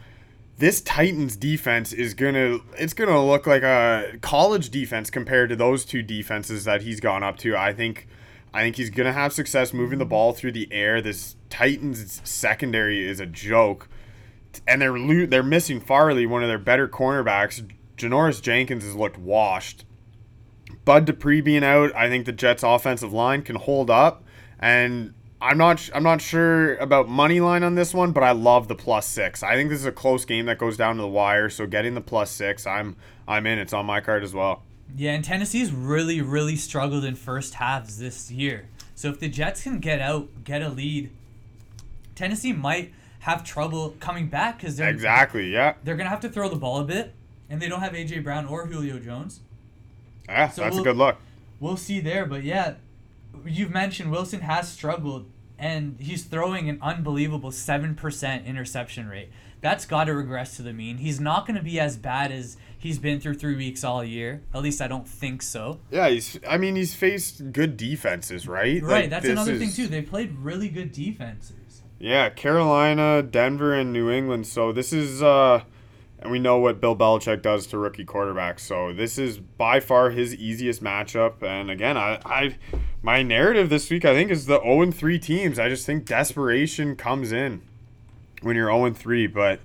[0.58, 5.84] This Titans defense is gonna it's gonna look like a college defense compared to those
[5.84, 7.56] two defenses that he's gone up to.
[7.56, 8.06] I think
[8.52, 11.00] I think he's gonna have success moving the ball through the air.
[11.00, 13.88] This Titans secondary is a joke
[14.66, 17.66] and they're lo- they're missing Farley, one of their better cornerbacks.
[17.96, 19.84] Janoris Jenkins has looked washed.
[20.84, 24.24] Bud Dupree being out, I think the Jets' offensive line can hold up,
[24.58, 28.68] and I'm not I'm not sure about money line on this one, but I love
[28.68, 29.42] the plus six.
[29.42, 31.94] I think this is a close game that goes down to the wire, so getting
[31.94, 32.96] the plus six, I'm
[33.28, 33.58] I'm in.
[33.58, 34.62] It's on my card as well.
[34.96, 38.68] Yeah, and Tennessee's really really struggled in first halves this year.
[38.94, 41.10] So if the Jets can get out, get a lead,
[42.14, 46.48] Tennessee might have trouble coming back because they're exactly yeah they're gonna have to throw
[46.48, 47.14] the ball a bit,
[47.48, 49.40] and they don't have AJ Brown or Julio Jones.
[50.28, 51.16] Yeah, so that's we'll, a good look.
[51.58, 52.74] We'll see there, but yeah,
[53.44, 55.26] you've mentioned Wilson has struggled,
[55.58, 59.30] and he's throwing an unbelievable seven percent interception rate.
[59.60, 60.98] That's got to regress to the mean.
[60.98, 64.42] He's not going to be as bad as he's been through three weeks all year.
[64.52, 65.78] At least I don't think so.
[65.90, 66.40] Yeah, he's.
[66.48, 68.82] I mean, he's faced good defenses, right?
[68.82, 69.02] Right.
[69.02, 69.60] Like, that's another is...
[69.60, 69.86] thing too.
[69.86, 71.82] They played really good defenses.
[71.98, 74.46] Yeah, Carolina, Denver, and New England.
[74.46, 75.22] So this is.
[75.22, 75.62] uh
[76.22, 78.60] and we know what Bill Belichick does to rookie quarterbacks.
[78.60, 81.42] So this is by far his easiest matchup.
[81.42, 82.56] And again, I, I
[83.02, 85.58] my narrative this week I think is the 0 3 teams.
[85.58, 87.62] I just think desperation comes in
[88.42, 89.26] when you're 0 3.
[89.28, 89.60] But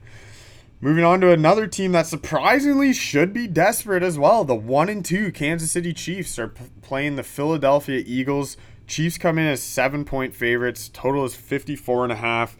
[0.85, 4.43] moving on to another team that surprisingly should be desperate as well.
[4.43, 8.55] The 1 and 2 Kansas City Chiefs are p- playing the Philadelphia Eagles.
[8.85, 10.91] Chiefs come in as seven point favorites.
[10.93, 12.55] Total is 54 and a half.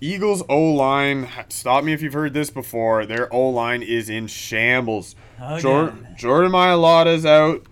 [0.00, 3.04] Eagles O line, stop me if you've heard this before.
[3.04, 5.14] Their O line is in shambles.
[5.60, 7.66] Jordan, Jordan Mailata's out.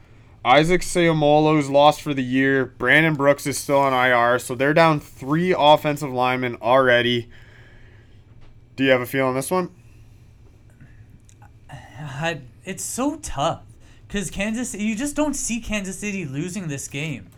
[0.45, 2.67] Isaac Seumalo's lost for the year.
[2.67, 7.31] Brandon Brooks is still on IR, so they're down three offensive linemen already.
[8.77, 9.71] Do you have a feel on this one?
[12.65, 13.63] It's so tough
[14.07, 14.75] because Kansas.
[14.75, 17.29] You just don't see Kansas City losing this game,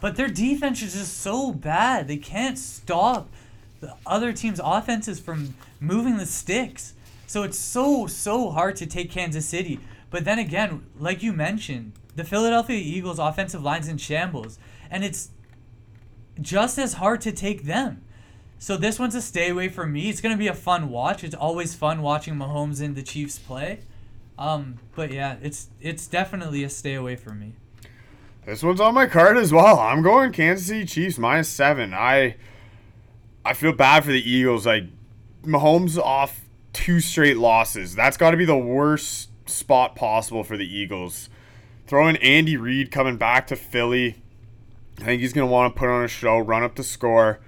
[0.00, 2.08] but their defense is just so bad.
[2.08, 3.28] They can't stop
[3.80, 6.94] the other team's offenses from moving the sticks.
[7.26, 9.80] So it's so so hard to take Kansas City.
[10.10, 14.58] But then again, like you mentioned, the Philadelphia Eagles offensive line's in shambles,
[14.90, 15.30] and it's
[16.40, 18.02] just as hard to take them.
[18.58, 20.08] So this one's a stay away for me.
[20.08, 21.24] It's gonna be a fun watch.
[21.24, 23.80] It's always fun watching Mahomes and the Chiefs play.
[24.38, 27.54] Um, but yeah, it's it's definitely a stay away for me.
[28.46, 29.78] This one's on my card as well.
[29.78, 31.94] I'm going Kansas City Chiefs minus seven.
[31.94, 32.36] I
[33.44, 34.66] I feel bad for the Eagles.
[34.66, 34.84] Like
[35.44, 36.42] Mahomes off
[36.72, 37.94] two straight losses.
[37.94, 41.28] That's got to be the worst spot possible for the Eagles.
[41.86, 44.22] Throwing Andy Reid coming back to Philly.
[44.98, 47.40] I think he's going to want to put on a show, run up the score.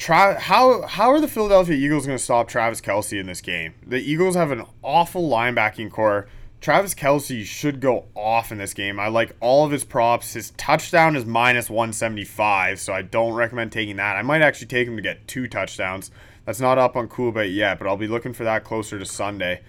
[0.00, 3.74] How how are the Philadelphia Eagles going to stop Travis Kelce in this game?
[3.86, 6.28] The Eagles have an awful linebacking core.
[6.60, 8.98] Travis Kelce should go off in this game.
[8.98, 10.32] I like all of his props.
[10.32, 14.16] His touchdown is minus 175, so I don't recommend taking that.
[14.16, 16.10] I might actually take him to get two touchdowns.
[16.46, 19.04] That's not up on cool Coolbet yet, but I'll be looking for that closer to
[19.04, 19.60] Sunday.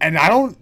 [0.00, 0.56] And I don't.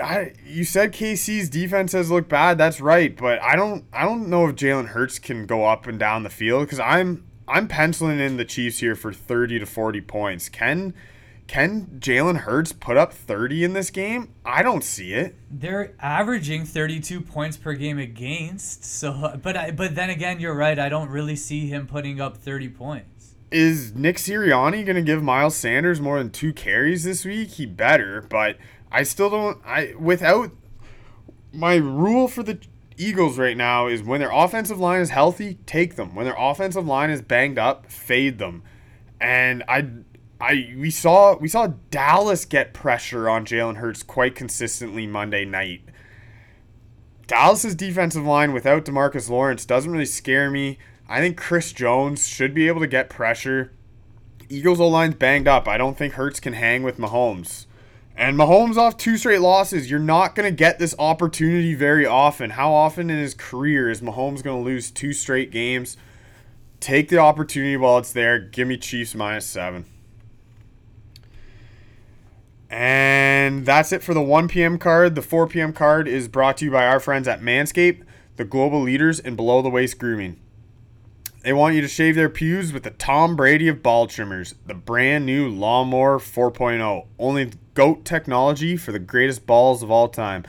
[0.00, 2.56] I, you said KC's defense has looked bad.
[2.56, 3.84] That's right, but I don't.
[3.92, 7.24] I don't know if Jalen Hurts can go up and down the field because I'm.
[7.46, 10.48] I'm penciling in the Chiefs here for 30 to 40 points.
[10.48, 10.94] Can
[11.46, 14.32] can Jalen Hurts put up 30 in this game?
[14.46, 15.34] I don't see it.
[15.50, 18.84] They're averaging 32 points per game against.
[18.84, 20.78] So, but I, but then again, you're right.
[20.78, 23.34] I don't really see him putting up 30 points.
[23.50, 27.50] Is Nick Sirianni going to give Miles Sanders more than two carries this week?
[27.50, 28.56] He better, but
[28.90, 29.60] I still don't.
[29.66, 30.50] I without
[31.52, 32.58] my rule for the
[32.96, 36.14] Eagles right now is when their offensive line is healthy, take them.
[36.14, 38.62] When their offensive line is banged up, fade them.
[39.20, 39.88] And I
[40.40, 45.82] I we saw we saw Dallas get pressure on Jalen Hurts quite consistently Monday night.
[47.26, 50.78] Dallas's defensive line without Demarcus Lawrence doesn't really scare me.
[51.08, 53.72] I think Chris Jones should be able to get pressure.
[54.48, 55.66] Eagles O line's banged up.
[55.66, 57.66] I don't think Hurts can hang with Mahomes.
[58.16, 59.90] And Mahomes off two straight losses.
[59.90, 62.50] You're not going to get this opportunity very often.
[62.50, 65.96] How often in his career is Mahomes going to lose two straight games?
[66.78, 68.38] Take the opportunity while it's there.
[68.38, 69.86] Give me Chiefs minus seven.
[72.70, 74.78] And that's it for the 1 p.m.
[74.78, 75.14] card.
[75.14, 75.72] The 4 p.m.
[75.72, 78.02] card is brought to you by our friends at Manscaped,
[78.36, 80.40] the global leaders in below the waist grooming.
[81.44, 84.72] They want you to shave their pews with the Tom Brady of ball trimmers, the
[84.72, 87.06] brand new Lawnmower 4.0.
[87.18, 90.46] Only GOAT technology for the greatest balls of all time.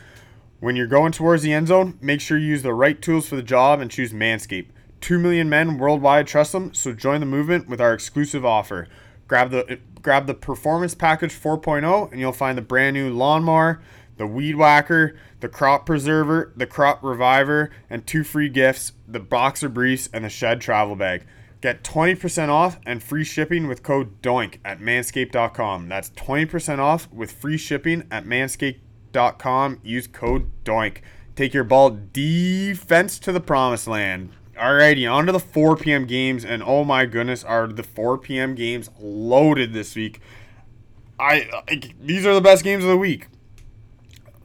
[0.62, 3.36] When you're going towards the end zone, make sure you use the right tools for
[3.36, 4.69] the job and choose Manscaped.
[5.01, 8.88] 2 million men worldwide trust them, so join the movement with our exclusive offer.
[9.27, 13.81] Grab the grab the Performance Package 4.0 and you'll find the brand new lawnmower,
[14.17, 19.69] the weed whacker, the crop preserver, the crop reviver, and two free gifts, the boxer
[19.69, 21.25] briefs and the shed travel bag.
[21.62, 25.89] Get 20% off and free shipping with code DOINK at manscaped.com.
[25.89, 29.80] That's 20% off with free shipping at manscaped.com.
[29.84, 31.01] Use code DOINK.
[31.36, 34.32] take your ball defense to the promised land.
[34.56, 36.06] Alrighty, on to the 4 p.m.
[36.06, 38.56] games, and oh my goodness, are the 4 p.m.
[38.56, 40.21] games loaded this week?
[41.19, 43.28] I, I these are the best games of the week.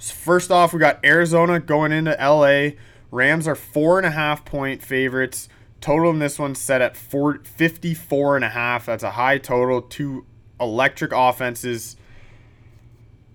[0.00, 2.76] First off, we got Arizona going into LA.
[3.10, 5.48] Rams are four and a half point favorites.
[5.80, 8.86] Total in this one set at four, 54 and a half.
[8.86, 9.82] That's a high total.
[9.82, 10.24] Two
[10.58, 11.96] electric offenses.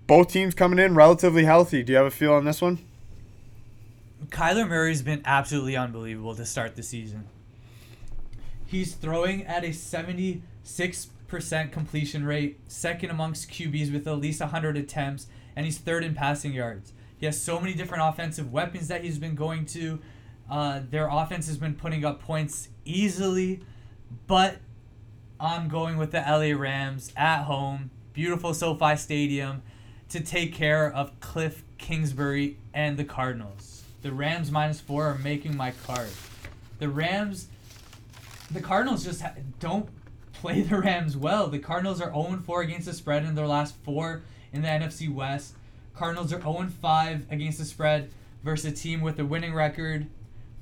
[0.08, 1.84] Both teams coming in relatively healthy.
[1.84, 2.80] Do you have a feel on this one?
[4.28, 7.28] Kyler Murray's been absolutely unbelievable to start the season.
[8.66, 10.42] He's throwing at a 76%
[11.72, 16.54] completion rate, second amongst QBs with at least 100 attempts, and he's third in passing
[16.54, 16.94] yards.
[17.18, 20.00] He has so many different offensive weapons that he's been going to.
[20.50, 23.62] Uh, their offense has been putting up points easily,
[24.28, 24.58] but
[25.40, 29.64] I'm going with the LA Rams at home, beautiful SoFi Stadium,
[30.10, 33.84] to take care of Cliff Kingsbury and the Cardinals.
[34.02, 36.10] The Rams minus four are making my card.
[36.80, 37.48] The Rams,
[38.52, 39.90] the Cardinals just ha- don't
[40.34, 41.48] play the Rams well.
[41.48, 44.22] The Cardinals are 0 4 against the spread in their last four
[44.56, 45.54] in the NFC West.
[45.94, 48.10] Cardinals are 0 5 against the spread
[48.44, 50.08] versus a team with a winning record.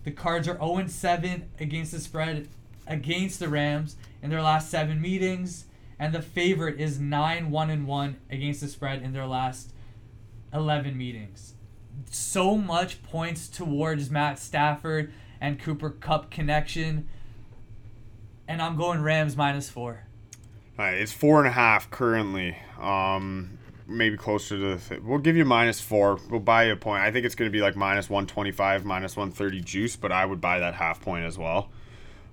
[0.04, 2.50] The Cards are 0 7 against the spread
[2.88, 5.66] against the Rams in their last seven meetings.
[6.00, 9.72] And the favorite is 9 1 1 against the spread in their last
[10.54, 11.54] 11 meetings.
[12.10, 17.08] So much points towards Matt Stafford and Cooper Kupp connection.
[18.48, 20.06] And I'm going Rams minus four.
[20.78, 22.58] All right, it's four and a half currently.
[22.82, 24.78] Um, maybe closer to the.
[24.78, 26.19] Th- we'll give you minus four.
[26.30, 27.04] We'll buy you a point.
[27.04, 29.96] I think it's going to be like minus one twenty five, minus one thirty juice,
[29.96, 31.69] but I would buy that half point as well.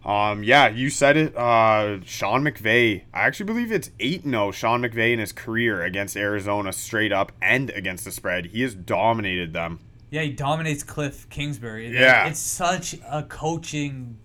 [0.04, 1.36] Um, yeah, you said it.
[1.36, 3.02] Uh, Sean McVay.
[3.12, 7.32] I actually believe it's 8 0 Sean McVay in his career against Arizona straight up
[7.42, 8.46] and against the spread.
[8.46, 9.80] He has dominated them.
[10.10, 11.90] Yeah, he dominates Cliff Kingsbury.
[11.90, 12.28] Yeah.
[12.28, 14.18] It's such a coaching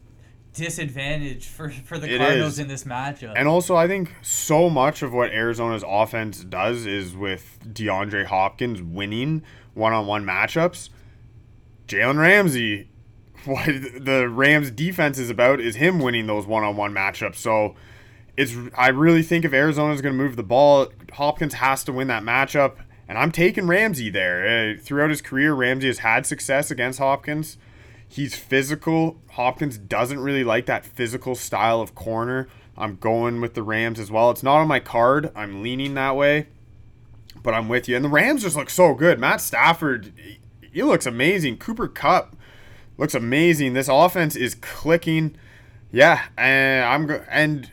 [0.55, 2.59] disadvantage for, for the It Cardinals is.
[2.59, 3.33] in this matchup.
[3.35, 8.81] And also, I think so much of what Arizona's offense does is with DeAndre Hopkins
[8.81, 10.89] winning one on one matchups.
[11.87, 12.89] Jalen Ramsey,
[13.45, 17.35] what the Rams defense is about is him winning those one on one matchups.
[17.35, 17.75] So
[18.37, 22.07] it's I really think if Arizona's going to move the ball, Hopkins has to win
[22.07, 22.77] that matchup.
[23.07, 24.73] And I'm taking Ramsey there.
[24.73, 27.57] Uh, throughout his career, Ramsey has had success against Hopkins.
[28.07, 29.19] He's physical.
[29.31, 32.47] Hopkins doesn't really like that physical style of corner.
[32.77, 34.31] I'm going with the Rams as well.
[34.31, 35.31] It's not on my card.
[35.35, 36.47] I'm leaning that way,
[37.41, 37.95] but I'm with you.
[37.95, 39.19] And the Rams just look so good.
[39.19, 40.11] Matt Stafford,
[40.71, 41.57] he- looks amazing.
[41.57, 42.35] Cooper Kupp
[42.97, 43.73] looks amazing.
[43.73, 45.35] This offense is clicking.
[45.91, 47.71] Yeah, and I'm go- and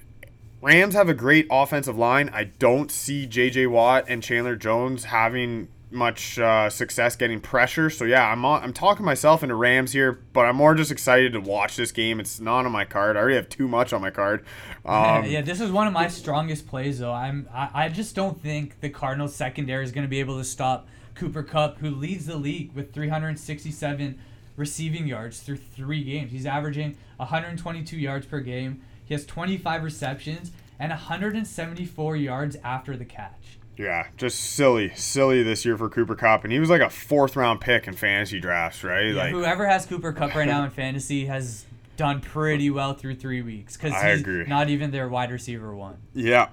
[0.60, 2.30] Rams have a great offensive line.
[2.32, 3.66] I don't see J.J.
[3.66, 7.90] Watt and Chandler Jones having much uh, success getting pressure.
[7.90, 11.32] So yeah, I'm on, I'm talking myself into Rams here, but I'm more just excited
[11.34, 12.20] to watch this game.
[12.20, 13.16] It's not on my card.
[13.16, 14.44] I already have too much on my card.
[14.84, 17.12] Um, yeah, this is one of my strongest plays though.
[17.12, 20.44] I'm I, I just don't think the Cardinals secondary is going to be able to
[20.44, 24.18] stop Cooper Kupp, who leads the league with 367
[24.56, 26.32] receiving yards through three games.
[26.32, 28.82] He's averaging 122 yards per game.
[29.04, 33.41] He has 25 receptions and 174 yards after the catch.
[33.76, 37.36] Yeah, just silly, silly this year for Cooper Kupp, and he was like a fourth
[37.36, 39.06] round pick in fantasy drafts, right?
[39.06, 41.64] Yeah, like, whoever has Cooper Kupp right now in fantasy has
[41.96, 44.44] done pretty well through three weeks because he's agree.
[44.46, 45.96] not even their wide receiver one.
[46.14, 46.48] yeah.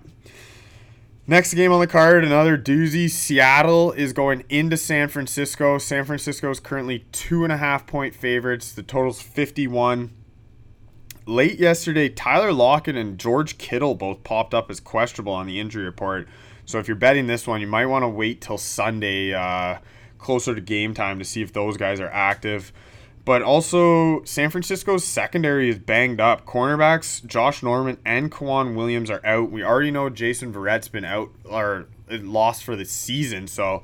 [1.27, 3.07] Next game on the card, another doozy.
[3.07, 5.77] Seattle is going into San Francisco.
[5.77, 8.71] San Francisco is currently two and a half point favorites.
[8.71, 10.11] The total's 51.
[11.27, 15.83] Late yesterday, Tyler Lockett and George Kittle both popped up as questionable on the injury
[15.83, 16.27] report.
[16.69, 19.79] So if you're betting this one, you might want to wait till Sunday, uh,
[20.19, 22.71] closer to game time, to see if those guys are active.
[23.25, 26.45] But also, San Francisco's secondary is banged up.
[26.45, 29.49] Cornerbacks Josh Norman and K'Waun Williams are out.
[29.49, 33.47] We already know Jason Verrett's been out or lost for the season.
[33.47, 33.81] So,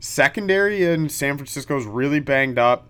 [0.00, 2.88] secondary in San Francisco is really banged up.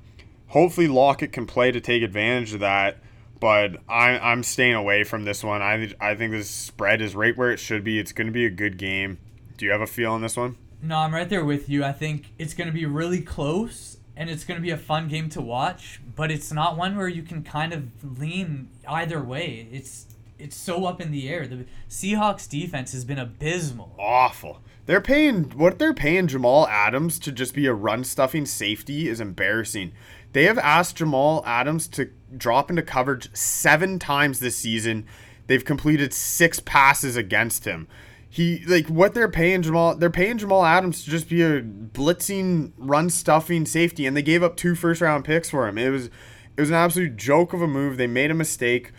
[0.50, 2.98] Hopefully, Lockett can play to take advantage of that.
[3.38, 5.62] But I, I'm staying away from this one.
[5.62, 7.98] I, I think this spread is right where it should be.
[7.98, 9.18] It's going to be a good game.
[9.56, 10.56] Do you have a feel on this one?
[10.82, 11.84] No, I'm right there with you.
[11.84, 15.08] I think it's going to be really close and it's going to be a fun
[15.08, 19.68] game to watch, but it's not one where you can kind of lean either way.
[19.70, 20.06] It's
[20.38, 21.46] it's so up in the air.
[21.46, 23.94] The Seahawks defense has been abysmal.
[23.98, 24.60] awful.
[24.86, 29.20] They're paying what they're paying Jamal Adams to just be a run stuffing safety is
[29.20, 29.92] embarrassing.
[30.36, 35.06] They have asked Jamal Adams to drop into coverage seven times this season.
[35.46, 37.88] They've completed six passes against him.
[38.28, 39.96] he like what they're paying Jamal.
[39.96, 44.42] They're paying Jamal Adams to just be a blitzing, run stuffing safety, and they gave
[44.42, 45.78] up two first round picks for him.
[45.78, 47.96] It was it was an absolute joke of a move.
[47.96, 48.92] They made a mistake,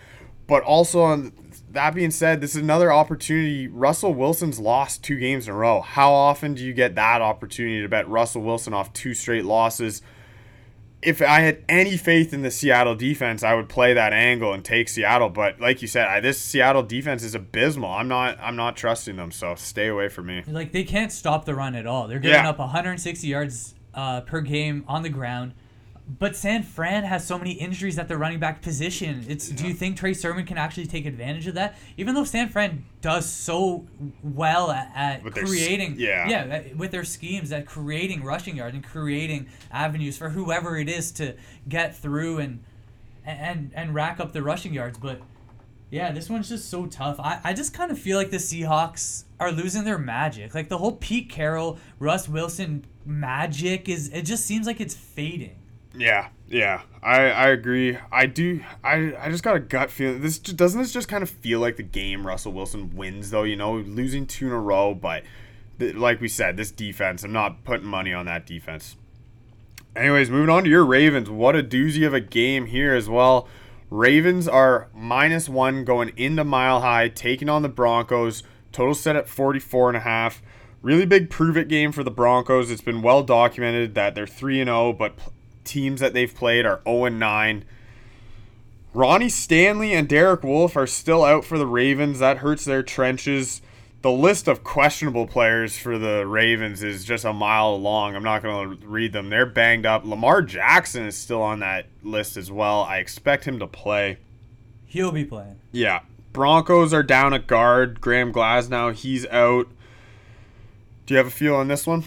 [0.47, 1.33] but also on
[1.69, 3.67] that being said, this is another opportunity.
[3.67, 5.81] Russell Wilson's lost two games in a row.
[5.81, 10.01] How often do you get that opportunity to bet Russell Wilson off two straight losses?
[11.01, 14.65] If I had any faith in the Seattle defense, I would play that angle and
[14.65, 15.29] take Seattle.
[15.29, 17.89] But like you said, I, this Seattle defense is abysmal.
[17.91, 18.37] I'm not.
[18.41, 19.31] I'm not trusting them.
[19.31, 20.43] So stay away from me.
[20.47, 22.07] Like they can't stop the run at all.
[22.07, 22.49] They're giving Yeah.
[22.49, 25.53] up 160 yards uh, per game on the ground.
[26.07, 29.25] But San Fran has so many injuries at the running back position.
[29.27, 31.77] It's do you think Trey Sermon can actually take advantage of that?
[31.97, 33.85] Even though San Fran does so
[34.23, 36.29] well at, at With their creating, yeah.
[36.29, 41.11] yeah, with their schemes at creating rushing yards and creating avenues for whoever it is
[41.13, 41.35] to
[41.67, 42.63] get through and
[43.25, 44.97] and and rack up the rushing yards.
[44.97, 45.19] But
[45.89, 47.19] yeah, this one's just so tough.
[47.19, 50.55] I, I just kind of feel like the Seahawks are losing their magic.
[50.55, 55.56] Like the whole Pete Carroll, Russ Wilson magic is it just seems like it's fading.
[55.97, 57.97] Yeah, yeah, I, I agree.
[58.11, 58.63] I do.
[58.83, 60.21] I, I just got a gut feeling.
[60.21, 63.43] This doesn't this just kind of feel like the game Russell Wilson wins though.
[63.43, 65.23] You know, losing two in a row, but
[65.79, 67.23] th- like we said, this defense.
[67.23, 68.95] I'm not putting money on that defense.
[69.95, 71.29] Anyways, moving on to your Ravens.
[71.29, 73.47] What a doozy of a game here as well.
[73.89, 78.43] Ravens are minus one going into Mile High, taking on the Broncos.
[78.71, 80.43] Total set at 44 and a half.
[80.83, 82.69] Really big prove it game for the Broncos.
[82.69, 85.15] It's been well documented that they're 3 and 0, but
[85.67, 87.65] teams that they've played are 0 and 9.
[88.93, 92.19] Ronnie Stanley and Derek Wolfe are still out for the Ravens.
[92.19, 93.61] That hurts their trenches.
[94.01, 98.15] The list of questionable players for the Ravens is just a mile long.
[98.15, 99.29] I'm not going to read them.
[99.29, 100.05] They're banged up.
[100.05, 102.81] Lamar Jackson is still on that list as well.
[102.81, 104.17] I expect him to play.
[104.85, 105.59] He'll be playing.
[105.71, 106.01] Yeah.
[106.31, 107.99] Broncos are down at guard.
[107.99, 109.67] Graham Glasgow, he's out.
[111.05, 112.03] Do you have a feel on this one?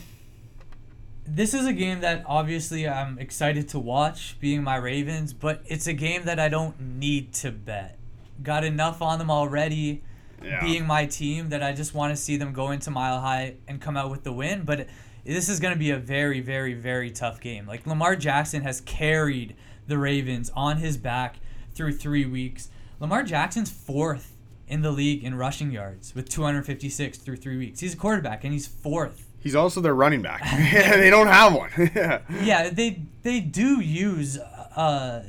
[1.33, 5.87] This is a game that obviously I'm excited to watch, being my Ravens, but it's
[5.87, 7.99] a game that I don't need to bet.
[8.43, 10.03] Got enough on them already.
[10.43, 10.64] Yeah.
[10.64, 13.78] being my team that I just want to see them go into Mile High and
[13.78, 14.62] come out with the win.
[14.64, 14.87] But
[15.22, 17.66] this is going to be a very, very, very tough game.
[17.66, 19.55] Like Lamar Jackson has carried
[19.87, 21.37] the Ravens on his back
[21.74, 22.70] through three weeks.
[23.01, 27.81] Lamar Jackson's fourth in the league in rushing yards with 256 through three weeks.
[27.81, 29.26] He's a quarterback and he's fourth.
[29.41, 30.43] He's also their running back.
[30.72, 31.70] they don't have one.
[32.43, 35.24] Yeah, they they do use a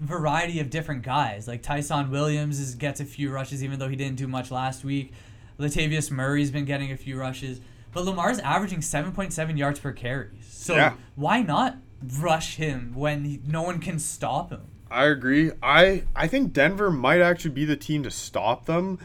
[0.00, 1.48] variety of different guys.
[1.48, 4.84] Like Ty'Son Williams is, gets a few rushes, even though he didn't do much last
[4.84, 5.12] week.
[5.58, 7.60] Latavius Murray's been getting a few rushes,
[7.92, 10.28] but Lamar's averaging 7.7 yards per carry.
[10.48, 10.94] So Yeah.
[11.16, 11.78] why not
[12.20, 14.60] rush him when he, no one can stop him?
[14.90, 15.50] I agree.
[15.62, 18.98] I I think Denver might actually be the team to stop them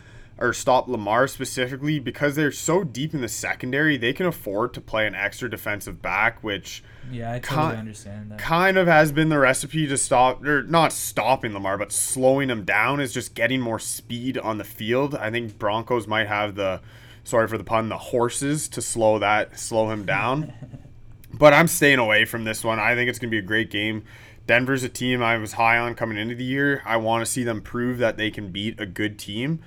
[0.43, 4.81] or stop Lamar specifically because they're so deep in the secondary, they can afford to
[4.81, 8.39] play an extra defensive back, which Yeah, I totally Ki- understand that.
[8.39, 12.65] kind of has been the recipe to stop or not stopping Lamar, but slowing him
[12.65, 15.15] down is just getting more speed on the field.
[15.15, 16.81] I think Broncos might have the
[17.23, 20.51] sorry for the pun, the horses to slow that slow him down.
[21.33, 22.79] but I'm staying away from this one.
[22.79, 24.03] I think it's going to be a great game.
[24.45, 26.81] Denver's a team I was high on coming into the year.
[26.85, 29.61] I want to see them prove that they can beat a good team.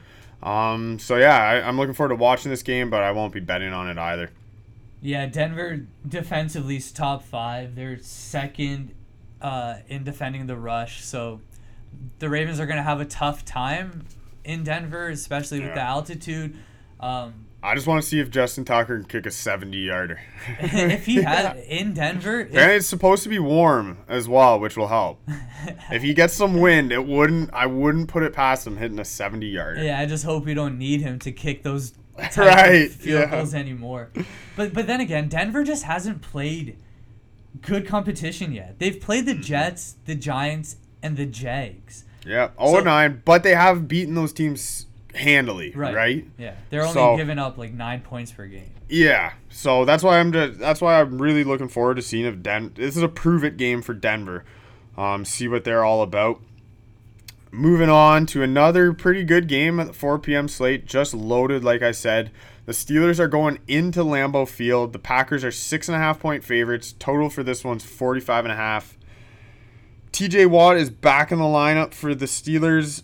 [0.46, 3.40] Um, so yeah, I, I'm looking forward to watching this game, but I won't be
[3.40, 4.30] betting on it either.
[5.02, 7.74] Yeah, Denver defensively is top five.
[7.74, 8.94] They're second
[9.42, 11.04] uh, in defending the rush.
[11.04, 11.40] So
[12.20, 14.06] the Ravens are going to have a tough time
[14.44, 16.56] in Denver, especially with the altitude.
[17.00, 20.20] Um, I just want to see if Justin Tucker can kick a 70 yarder.
[20.60, 24.76] if he had in Denver, if- And it's supposed to be warm as well, which
[24.76, 25.20] will help.
[25.90, 27.52] if he gets some wind, it wouldn't.
[27.52, 29.82] I wouldn't put it past him hitting a 70 yarder.
[29.82, 31.94] yeah, I just hope we don't need him to kick those
[32.36, 33.30] Right, field yeah.
[33.30, 34.10] goals anymore.
[34.56, 36.78] But but then again, Denver just hasn't played
[37.60, 38.78] good competition yet.
[38.78, 39.34] They've played the.
[39.34, 42.04] Jets, the Giants, and the Jags.
[42.24, 44.85] Yeah, 0 So- 9, but they have beaten those teams
[45.16, 45.94] handily, Right.
[45.94, 46.24] right?
[46.38, 48.70] Yeah, they're only So- giving up like nine points per game.
[48.88, 49.32] Yeah.
[49.50, 52.72] So that's why I'm just, that's why I'm really looking forward to seeing if Den.
[52.74, 54.44] This is a prove it game for Denver.
[54.96, 56.40] Um, see what they're all about.
[57.50, 60.46] Moving on to another pretty good game at the 4 p.m.
[60.48, 62.30] slate, just loaded, like I said.
[62.66, 64.92] The Steelers are going into Lambeau Field.
[64.92, 66.94] The Packers are six and a half point favorites.
[66.98, 68.96] Total for this one's 45 and a half.
[70.12, 73.02] TJ Watt is back in the lineup for the Steelers.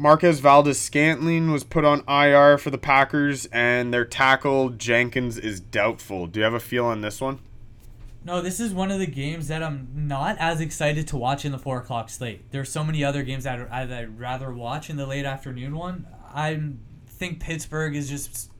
[0.00, 6.26] Marquez Valdes-Scantling was put on IR for the Packers, and their tackle Jenkins is doubtful.
[6.26, 7.38] Do you have a feel on this one?
[8.24, 11.52] No, this is one of the games that I'm not as excited to watch in
[11.52, 12.50] the four o'clock slate.
[12.50, 16.06] There's so many other games that I'd, I'd rather watch in the late afternoon one.
[16.32, 16.58] I
[17.06, 18.50] think Pittsburgh is just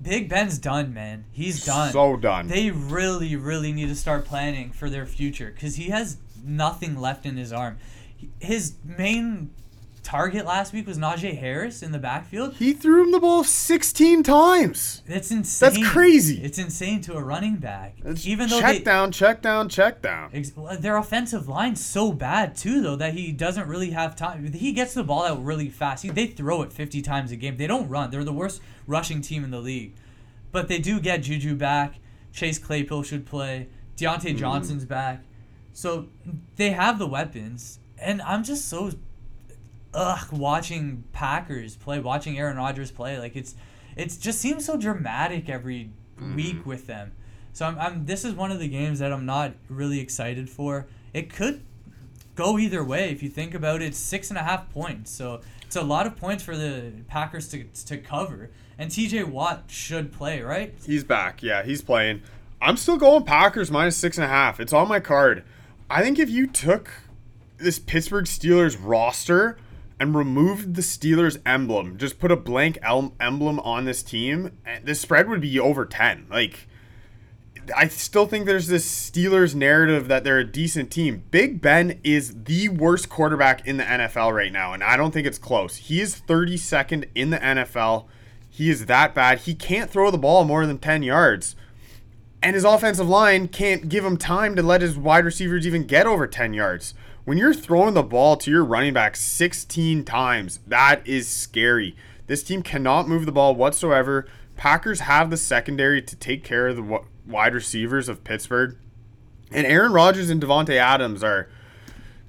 [0.00, 1.26] Big Ben's done, man.
[1.32, 1.92] He's done.
[1.92, 2.48] So done.
[2.48, 7.26] They really, really need to start planning for their future because he has nothing left
[7.26, 7.76] in his arm.
[8.40, 9.50] His main
[10.08, 12.54] target last week was Najee Harris in the backfield.
[12.54, 15.02] he threw him the ball 16 times.
[15.06, 15.74] That's insane.
[15.74, 16.42] That's crazy.
[16.42, 17.96] It's insane to a running back.
[18.04, 20.30] It's Even though check they, down, check down, check down.
[20.32, 24.50] Ex- Their offensive line's so bad too, though, that he doesn't really have time.
[24.52, 26.02] He gets the ball out really fast.
[26.04, 27.58] He, they throw it 50 times a game.
[27.58, 28.10] They don't run.
[28.10, 29.94] They're the worst rushing team in the league.
[30.52, 31.96] But they do get Juju back.
[32.32, 33.68] Chase Claypool should play.
[33.98, 34.38] Diontae Mm.
[34.38, 35.22] Johnson's back.
[35.74, 36.08] So
[36.56, 37.78] they have the weapons.
[38.00, 38.92] And I'm just so
[39.98, 43.18] ugh watching Packers play, watching Aaron Rodgers play.
[43.18, 43.56] Like it's
[43.96, 46.36] it's just seems so dramatic every mm-hmm.
[46.36, 47.12] week with them.
[47.52, 50.86] So I'm, I'm this is one of the games that I'm not really excited for.
[51.12, 51.62] It could
[52.36, 53.94] go either way if you think about it.
[53.96, 57.64] Six and a half points, so it's a lot of points for the Packers to
[57.86, 58.50] to cover.
[58.80, 59.24] And T.J.
[59.24, 60.72] Watt should play, right?
[60.86, 61.42] He's back.
[61.42, 62.22] Yeah, he's playing.
[62.62, 64.60] I'm still going Packers minus six and a half.
[64.60, 65.42] It's on my card.
[65.90, 66.88] I think if you took
[67.56, 69.58] this Pittsburgh Steelers roster
[70.00, 74.84] and removed the Steelers emblem, just put a blank el- emblem on this team, and
[74.86, 76.26] the spread would be over 10.
[76.30, 76.68] Like,
[77.76, 81.24] I still think there's this Steelers narrative that they're a decent team.
[81.30, 85.26] Big Ben is the worst quarterback in the NFL right now, and I don't think
[85.26, 85.76] it's close.
[85.76, 88.06] He is 32nd in the NFL.
[88.48, 89.40] He is that bad.
[89.40, 91.56] He can't throw the ball more than 10 yards.
[92.42, 96.06] And his offensive line can't give him time to let his wide receivers even get
[96.06, 96.94] over 10 yards.
[97.28, 101.94] When you're throwing the ball to your running back 16 times, that is scary.
[102.26, 104.26] This team cannot move the ball whatsoever.
[104.56, 108.78] Packers have the secondary to take care of the wide receivers of Pittsburgh.
[109.52, 111.50] And Aaron Rodgers and Davante Adams are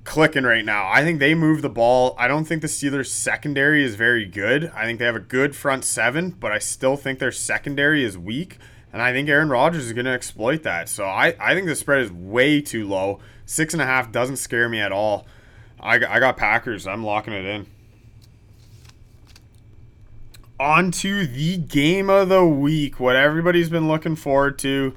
[0.03, 0.89] clicking right now.
[0.91, 2.13] I think they move the ball.
[2.19, 4.69] I don't think the Steelers' secondary is very good.
[4.75, 8.17] I think they have a good front seven, but I still think their secondary is
[8.17, 8.57] weak.
[8.91, 10.89] And I think Aaron Rodgers is going to exploit that.
[10.89, 13.19] So I, I think the spread is way too low.
[13.45, 15.27] Six and a half doesn't scare me at all.
[15.79, 16.87] I, I got Packers.
[16.87, 17.67] I'm locking it in.
[20.59, 22.99] On to the game of the week.
[22.99, 24.95] What everybody's been looking forward to.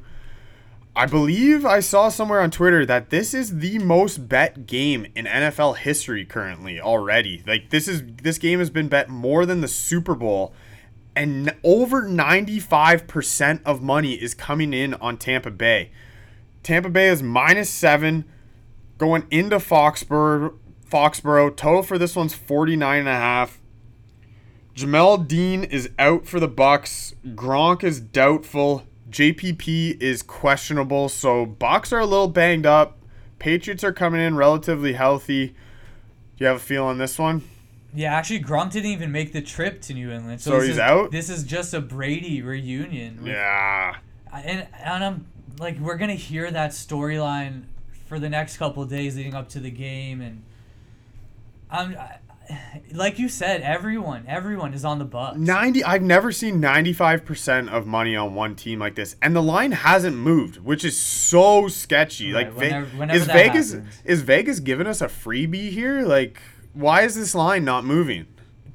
[0.94, 5.24] I believe I saw somewhere on Twitter that this is the most bet game in
[5.24, 7.42] NFL history currently already.
[7.46, 10.52] Like this is this game has been bet more than the Super Bowl
[11.14, 15.90] and over 95% of money is coming in on Tampa Bay.
[16.62, 18.24] Tampa Bay is minus 7
[18.98, 20.54] going into Foxborough
[20.92, 21.56] Foxborough.
[21.56, 23.58] Total for this one's 49 and a half.
[24.76, 27.14] Jamel Dean is out for the Bucks.
[27.28, 28.84] Gronk is doubtful.
[29.10, 32.98] JPP is questionable, so Bucks are a little banged up.
[33.38, 35.48] Patriots are coming in relatively healthy.
[35.48, 35.54] Do
[36.38, 37.42] you have a feel on this one?
[37.94, 40.74] Yeah, actually, Gronk didn't even make the trip to New England, so, So this he's
[40.76, 41.10] is, out?
[41.10, 43.18] This is just a Brady reunion.
[43.18, 43.96] with- Yeah.
[44.32, 45.26] and and I'm
[45.58, 47.64] like, we're gonna hear that storyline
[48.06, 50.42] for the next couple of days leading up to the game, and
[51.70, 52.18] I'm I,
[52.92, 55.38] like you said, everyone, everyone is on the Bucks.
[55.38, 59.70] 90 I've never seen 95% of money on one team like this and the line
[59.72, 63.94] hasn't moved which is so sketchy Right, like whenever- whenever is Vegas happens.
[64.04, 66.40] is Vegas giving us a freebie here like
[66.72, 68.26] why is this line not moving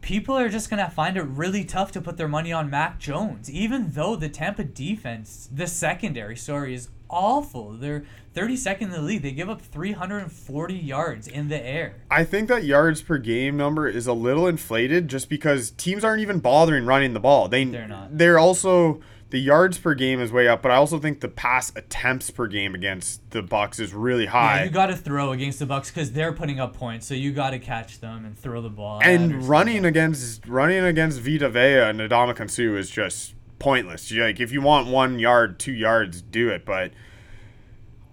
[0.01, 3.51] People are just gonna find it really tough to put their money on Mac Jones,
[3.51, 7.71] even though the Tampa defense, the secondary, sorry, is awful.
[7.73, 9.21] They're 32nd in the league.
[9.21, 11.95] They give up 340 yards in the air.
[12.09, 16.21] I think that yards per game number is a little inflated just because teams aren't
[16.21, 18.17] even bothering running the ball they They're not.
[18.17, 21.71] they're also the yards per game is way up but I also think the pass
[21.75, 25.59] attempts per game against the Bucks is really high Yeah, you got to throw against
[25.59, 28.61] the Bucks because they're putting up points, so you got to catch them and throw
[28.61, 28.99] the ball.
[29.03, 34.11] And running against running against Vita Vea and Adama Suh is just pointless.
[34.11, 36.65] Like if you want one yard, two yards, do it.
[36.65, 36.91] But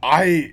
[0.03, 0.53] I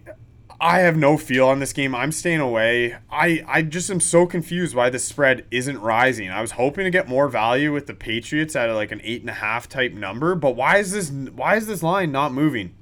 [0.63, 1.95] I have no feel on this game.
[1.95, 2.95] I'm staying away.
[3.09, 6.29] I I just am so confused why the spread isn't rising.
[6.29, 9.29] I was hoping to get more value with the Patriots at like an eight and
[9.29, 12.75] a half type number, but why is this why is this line not moving?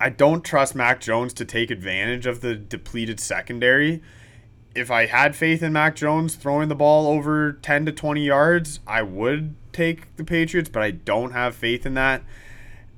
[0.00, 4.02] I don't trust Mac Jones to take advantage of the depleted secondary
[4.76, 8.80] if I had faith in Mac Jones throwing the ball over 10 to 20 yards,
[8.86, 12.22] I would take the Patriots, but I don't have faith in that.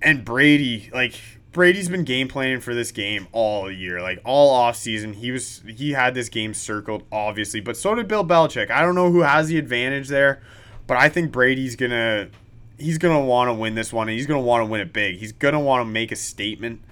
[0.02, 1.14] And Brady, like
[1.52, 5.14] Brady's been game planning for this game all year, like all off season.
[5.14, 8.70] He was he had this game circled obviously, but so did Bill Belichick.
[8.70, 10.42] I don't know who has the advantage there,
[10.86, 12.30] but I think Brady's to
[12.78, 15.16] he's to want to win this one and he's to want to win it big.
[15.16, 16.82] He's to want to make a statement.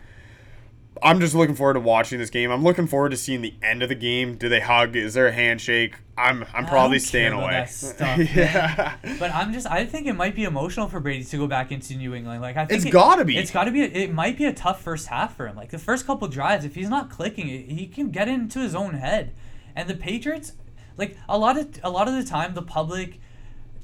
[1.03, 2.51] I'm just looking forward to watching this game.
[2.51, 4.36] I'm looking forward to seeing the end of the game.
[4.36, 4.97] Do they hug?
[4.97, 5.97] Is there a handshake?
[6.18, 7.66] I'm I'm probably staying away.
[7.70, 8.97] stuff, yeah.
[9.18, 11.94] But I'm just I think it might be emotional for Brady to go back into
[11.94, 12.40] New England.
[12.40, 13.36] Like I think It's it- gotta be.
[13.36, 13.82] It's got to be.
[13.82, 15.57] It might be a tough first half for him.
[15.57, 18.94] Like the first couple drives, if he's not clicking, he can get into his own
[18.94, 19.32] head.
[19.74, 20.53] And the Patriots,
[20.97, 23.20] like a lot of a lot of the time, the public,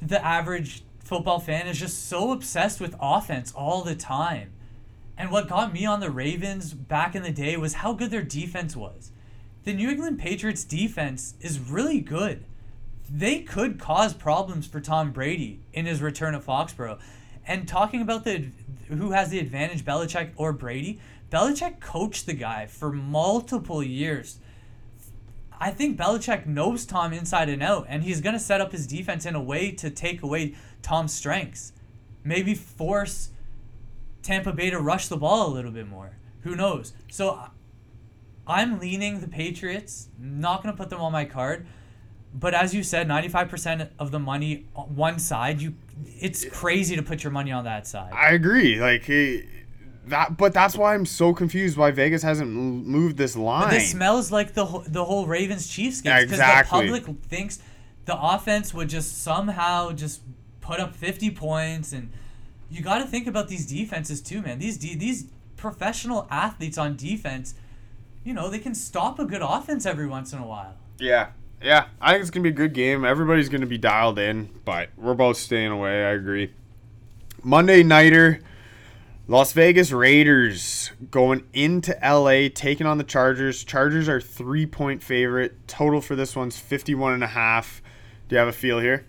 [0.01, 4.53] the average football fan is just so obsessed with offense all the time.
[5.17, 8.23] And what got me on the Ravens back in the day was how good their
[8.23, 9.13] defense was.
[9.65, 12.45] The New England Patriots defense is really good.
[13.09, 16.99] They could cause problems for Tom Brady in his return to Foxborough.
[17.47, 18.47] And talking about the
[18.89, 21.01] who has the advantage, Belichick or Brady,
[21.31, 24.39] Belichick coached the guy for multiple years.
[25.59, 28.87] I think Belichick knows Tom inside and out, and he's going to set up his
[28.87, 31.73] defense in a way to take away Tom's strengths.
[32.25, 33.31] Maybe force
[34.23, 36.17] Tampa Bay to rush the ball a little bit more.
[36.43, 36.93] Who knows?
[37.11, 37.41] So
[38.47, 40.09] I'm leaning the Patriots.
[40.19, 41.67] Not going to put them on my card.
[42.35, 45.75] But as you said, 95% of the money on one side, you
[46.19, 48.13] it's crazy to put your money on that side.
[48.15, 48.81] I agree.
[48.81, 49.43] Like eh,
[50.07, 53.65] that, but that's why I'm so confused why Vegas hasn't moved this line.
[53.65, 56.89] But this smells like the whole- the whole Ravens Chiefs game because Exactly.
[56.91, 57.59] the public thinks
[58.07, 60.23] the offense would just somehow just
[60.63, 62.11] put up 50 points and
[62.73, 64.59] you got to think about these defenses too, man.
[64.59, 67.55] These de- these professional athletes on defense,
[68.25, 70.77] you know, they can stop a good offense every once in a while.
[70.99, 71.29] yeah,
[71.63, 71.87] yeah.
[72.01, 73.05] I think it's gonna be a good game.
[73.05, 76.05] Everybody's gonna be dialed in, but we're both staying away.
[76.05, 76.53] I agree.
[77.45, 78.41] Monday nighter,
[79.29, 83.65] Las Vegas Raiders going into LA, taking on the Chargers.
[83.65, 85.67] Chargers are three point favorite.
[85.69, 87.83] Total for this one's 51 and a half.
[88.29, 89.05] Do you have a feel here?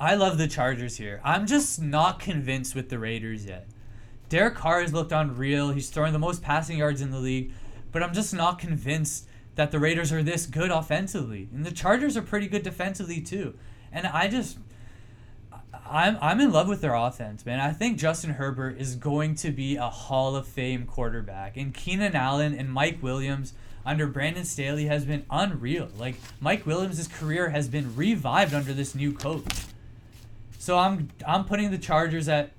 [0.00, 1.20] I love the Chargers here.
[1.22, 3.68] I'm just not convinced with the Raiders yet.
[4.30, 5.72] Derek Carr has looked unreal.
[5.72, 7.52] He's throwing the most passing yards in the league,
[7.92, 11.50] but I'm just not convinced that the Raiders are this good offensively.
[11.52, 13.58] And the Chargers are pretty good defensively too.
[13.92, 14.56] And I just
[15.86, 17.60] I'm I'm in love with their offense, man.
[17.60, 21.58] I think Justin Herbert is going to be a Hall of Fame quarterback.
[21.58, 23.52] And Keenan Allen and Mike Williams
[23.84, 25.90] under Brandon Staley has been unreal.
[25.98, 29.44] Like Mike Williams' career has been revived under this new coach.
[30.60, 32.52] So I'm I'm putting the Chargers at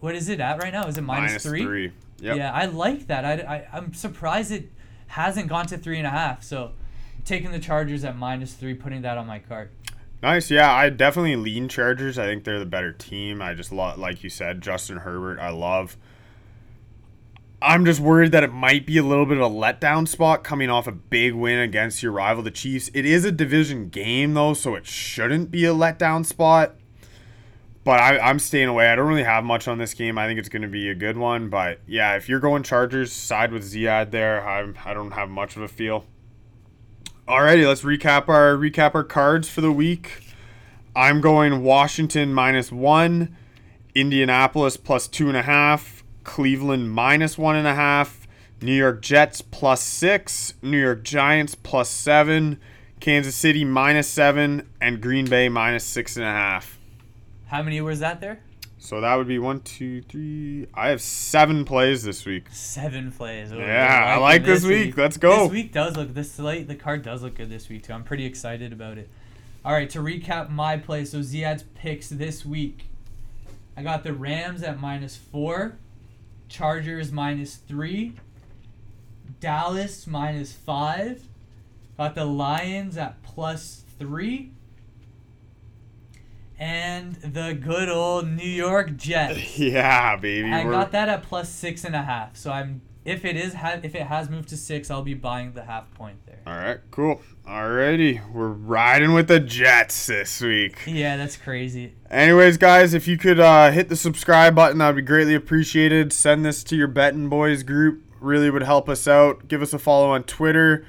[0.00, 0.86] what is it at right now?
[0.88, 1.62] Is it minus Minus three?
[1.62, 1.92] three.
[2.20, 2.36] Yep.
[2.36, 3.24] Yeah, I like that.
[3.24, 4.70] I, I I'm surprised it
[5.06, 6.42] hasn't gone to three and a half.
[6.42, 6.72] So
[7.16, 9.70] I'm taking the Chargers at minus three, putting that on my card.
[10.22, 10.70] Nice, yeah.
[10.70, 12.18] I definitely lean Chargers.
[12.18, 13.40] I think they're the better team.
[13.40, 15.38] I just love, like you said, Justin Herbert.
[15.38, 15.96] I love.
[17.62, 20.68] I'm just worried that it might be a little bit of a letdown spot coming
[20.68, 22.90] off a big win against your rival, the Chiefs.
[22.92, 26.74] It is a division game though, so it shouldn't be a letdown spot.
[27.86, 28.88] But I, I'm staying away.
[28.88, 30.18] I don't really have much on this game.
[30.18, 31.48] I think it's going to be a good one.
[31.48, 34.44] But yeah, if you're going Chargers, side with Ziad there.
[34.44, 36.04] I, I don't have much of a feel.
[37.28, 40.24] Alrighty, let's recap our recap our cards for the week.
[40.96, 43.36] I'm going Washington minus one,
[43.94, 48.26] Indianapolis plus two and a half, Cleveland minus one and a half,
[48.60, 52.58] New York Jets plus six, New York Giants plus seven,
[52.98, 56.75] Kansas City minus seven, and Green Bay minus six and a half.
[57.46, 58.40] How many was that there?
[58.78, 60.66] So that would be one, two, three.
[60.74, 62.48] I have seven plays this week.
[62.52, 63.50] Seven plays.
[63.52, 64.96] Oh, Yeah, I like this week.
[64.96, 65.44] Let's go.
[65.44, 66.68] This week does look this slate.
[66.68, 67.92] The card does look good this week too.
[67.94, 69.08] I'm pretty excited about it.
[69.64, 71.10] All right, to recap my plays.
[71.10, 72.84] So Ziad's picks this week.
[73.76, 75.76] I got the Rams at minus four,
[76.48, 78.12] Chargers minus three,
[79.40, 81.22] Dallas minus five.
[81.96, 84.52] Got the Lions at plus three.
[86.58, 89.58] And the good old New York Jets.
[89.58, 90.50] Yeah, baby.
[90.50, 92.36] I we're- got that at plus six and a half.
[92.36, 95.52] So I'm if it is ha- if it has moved to six, I'll be buying
[95.52, 96.40] the half point there.
[96.46, 97.20] All right, cool.
[97.46, 100.80] Alrighty, we're riding with the Jets this week.
[100.86, 101.94] Yeah, that's crazy.
[102.10, 106.12] Anyways, guys, if you could uh, hit the subscribe button, that would be greatly appreciated.
[106.12, 108.02] Send this to your betting boys group.
[108.20, 109.46] Really would help us out.
[109.46, 110.84] Give us a follow on Twitter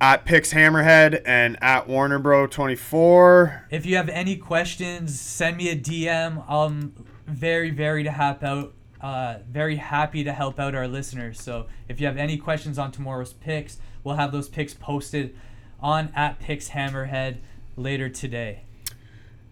[0.00, 3.64] at Picks Hammerhead and at Warner WarnerBro24.
[3.70, 6.44] If you have any questions, send me a DM.
[6.48, 6.94] I'm
[7.26, 8.74] very very to help out.
[9.00, 11.40] Uh, very happy to help out our listeners.
[11.40, 15.34] So if you have any questions on tomorrow's picks, we'll have those picks posted
[15.80, 17.38] on at Picks Hammerhead
[17.76, 18.64] later today.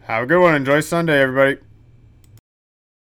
[0.02, 0.54] Have a good one.
[0.54, 1.58] Enjoy Sunday, everybody.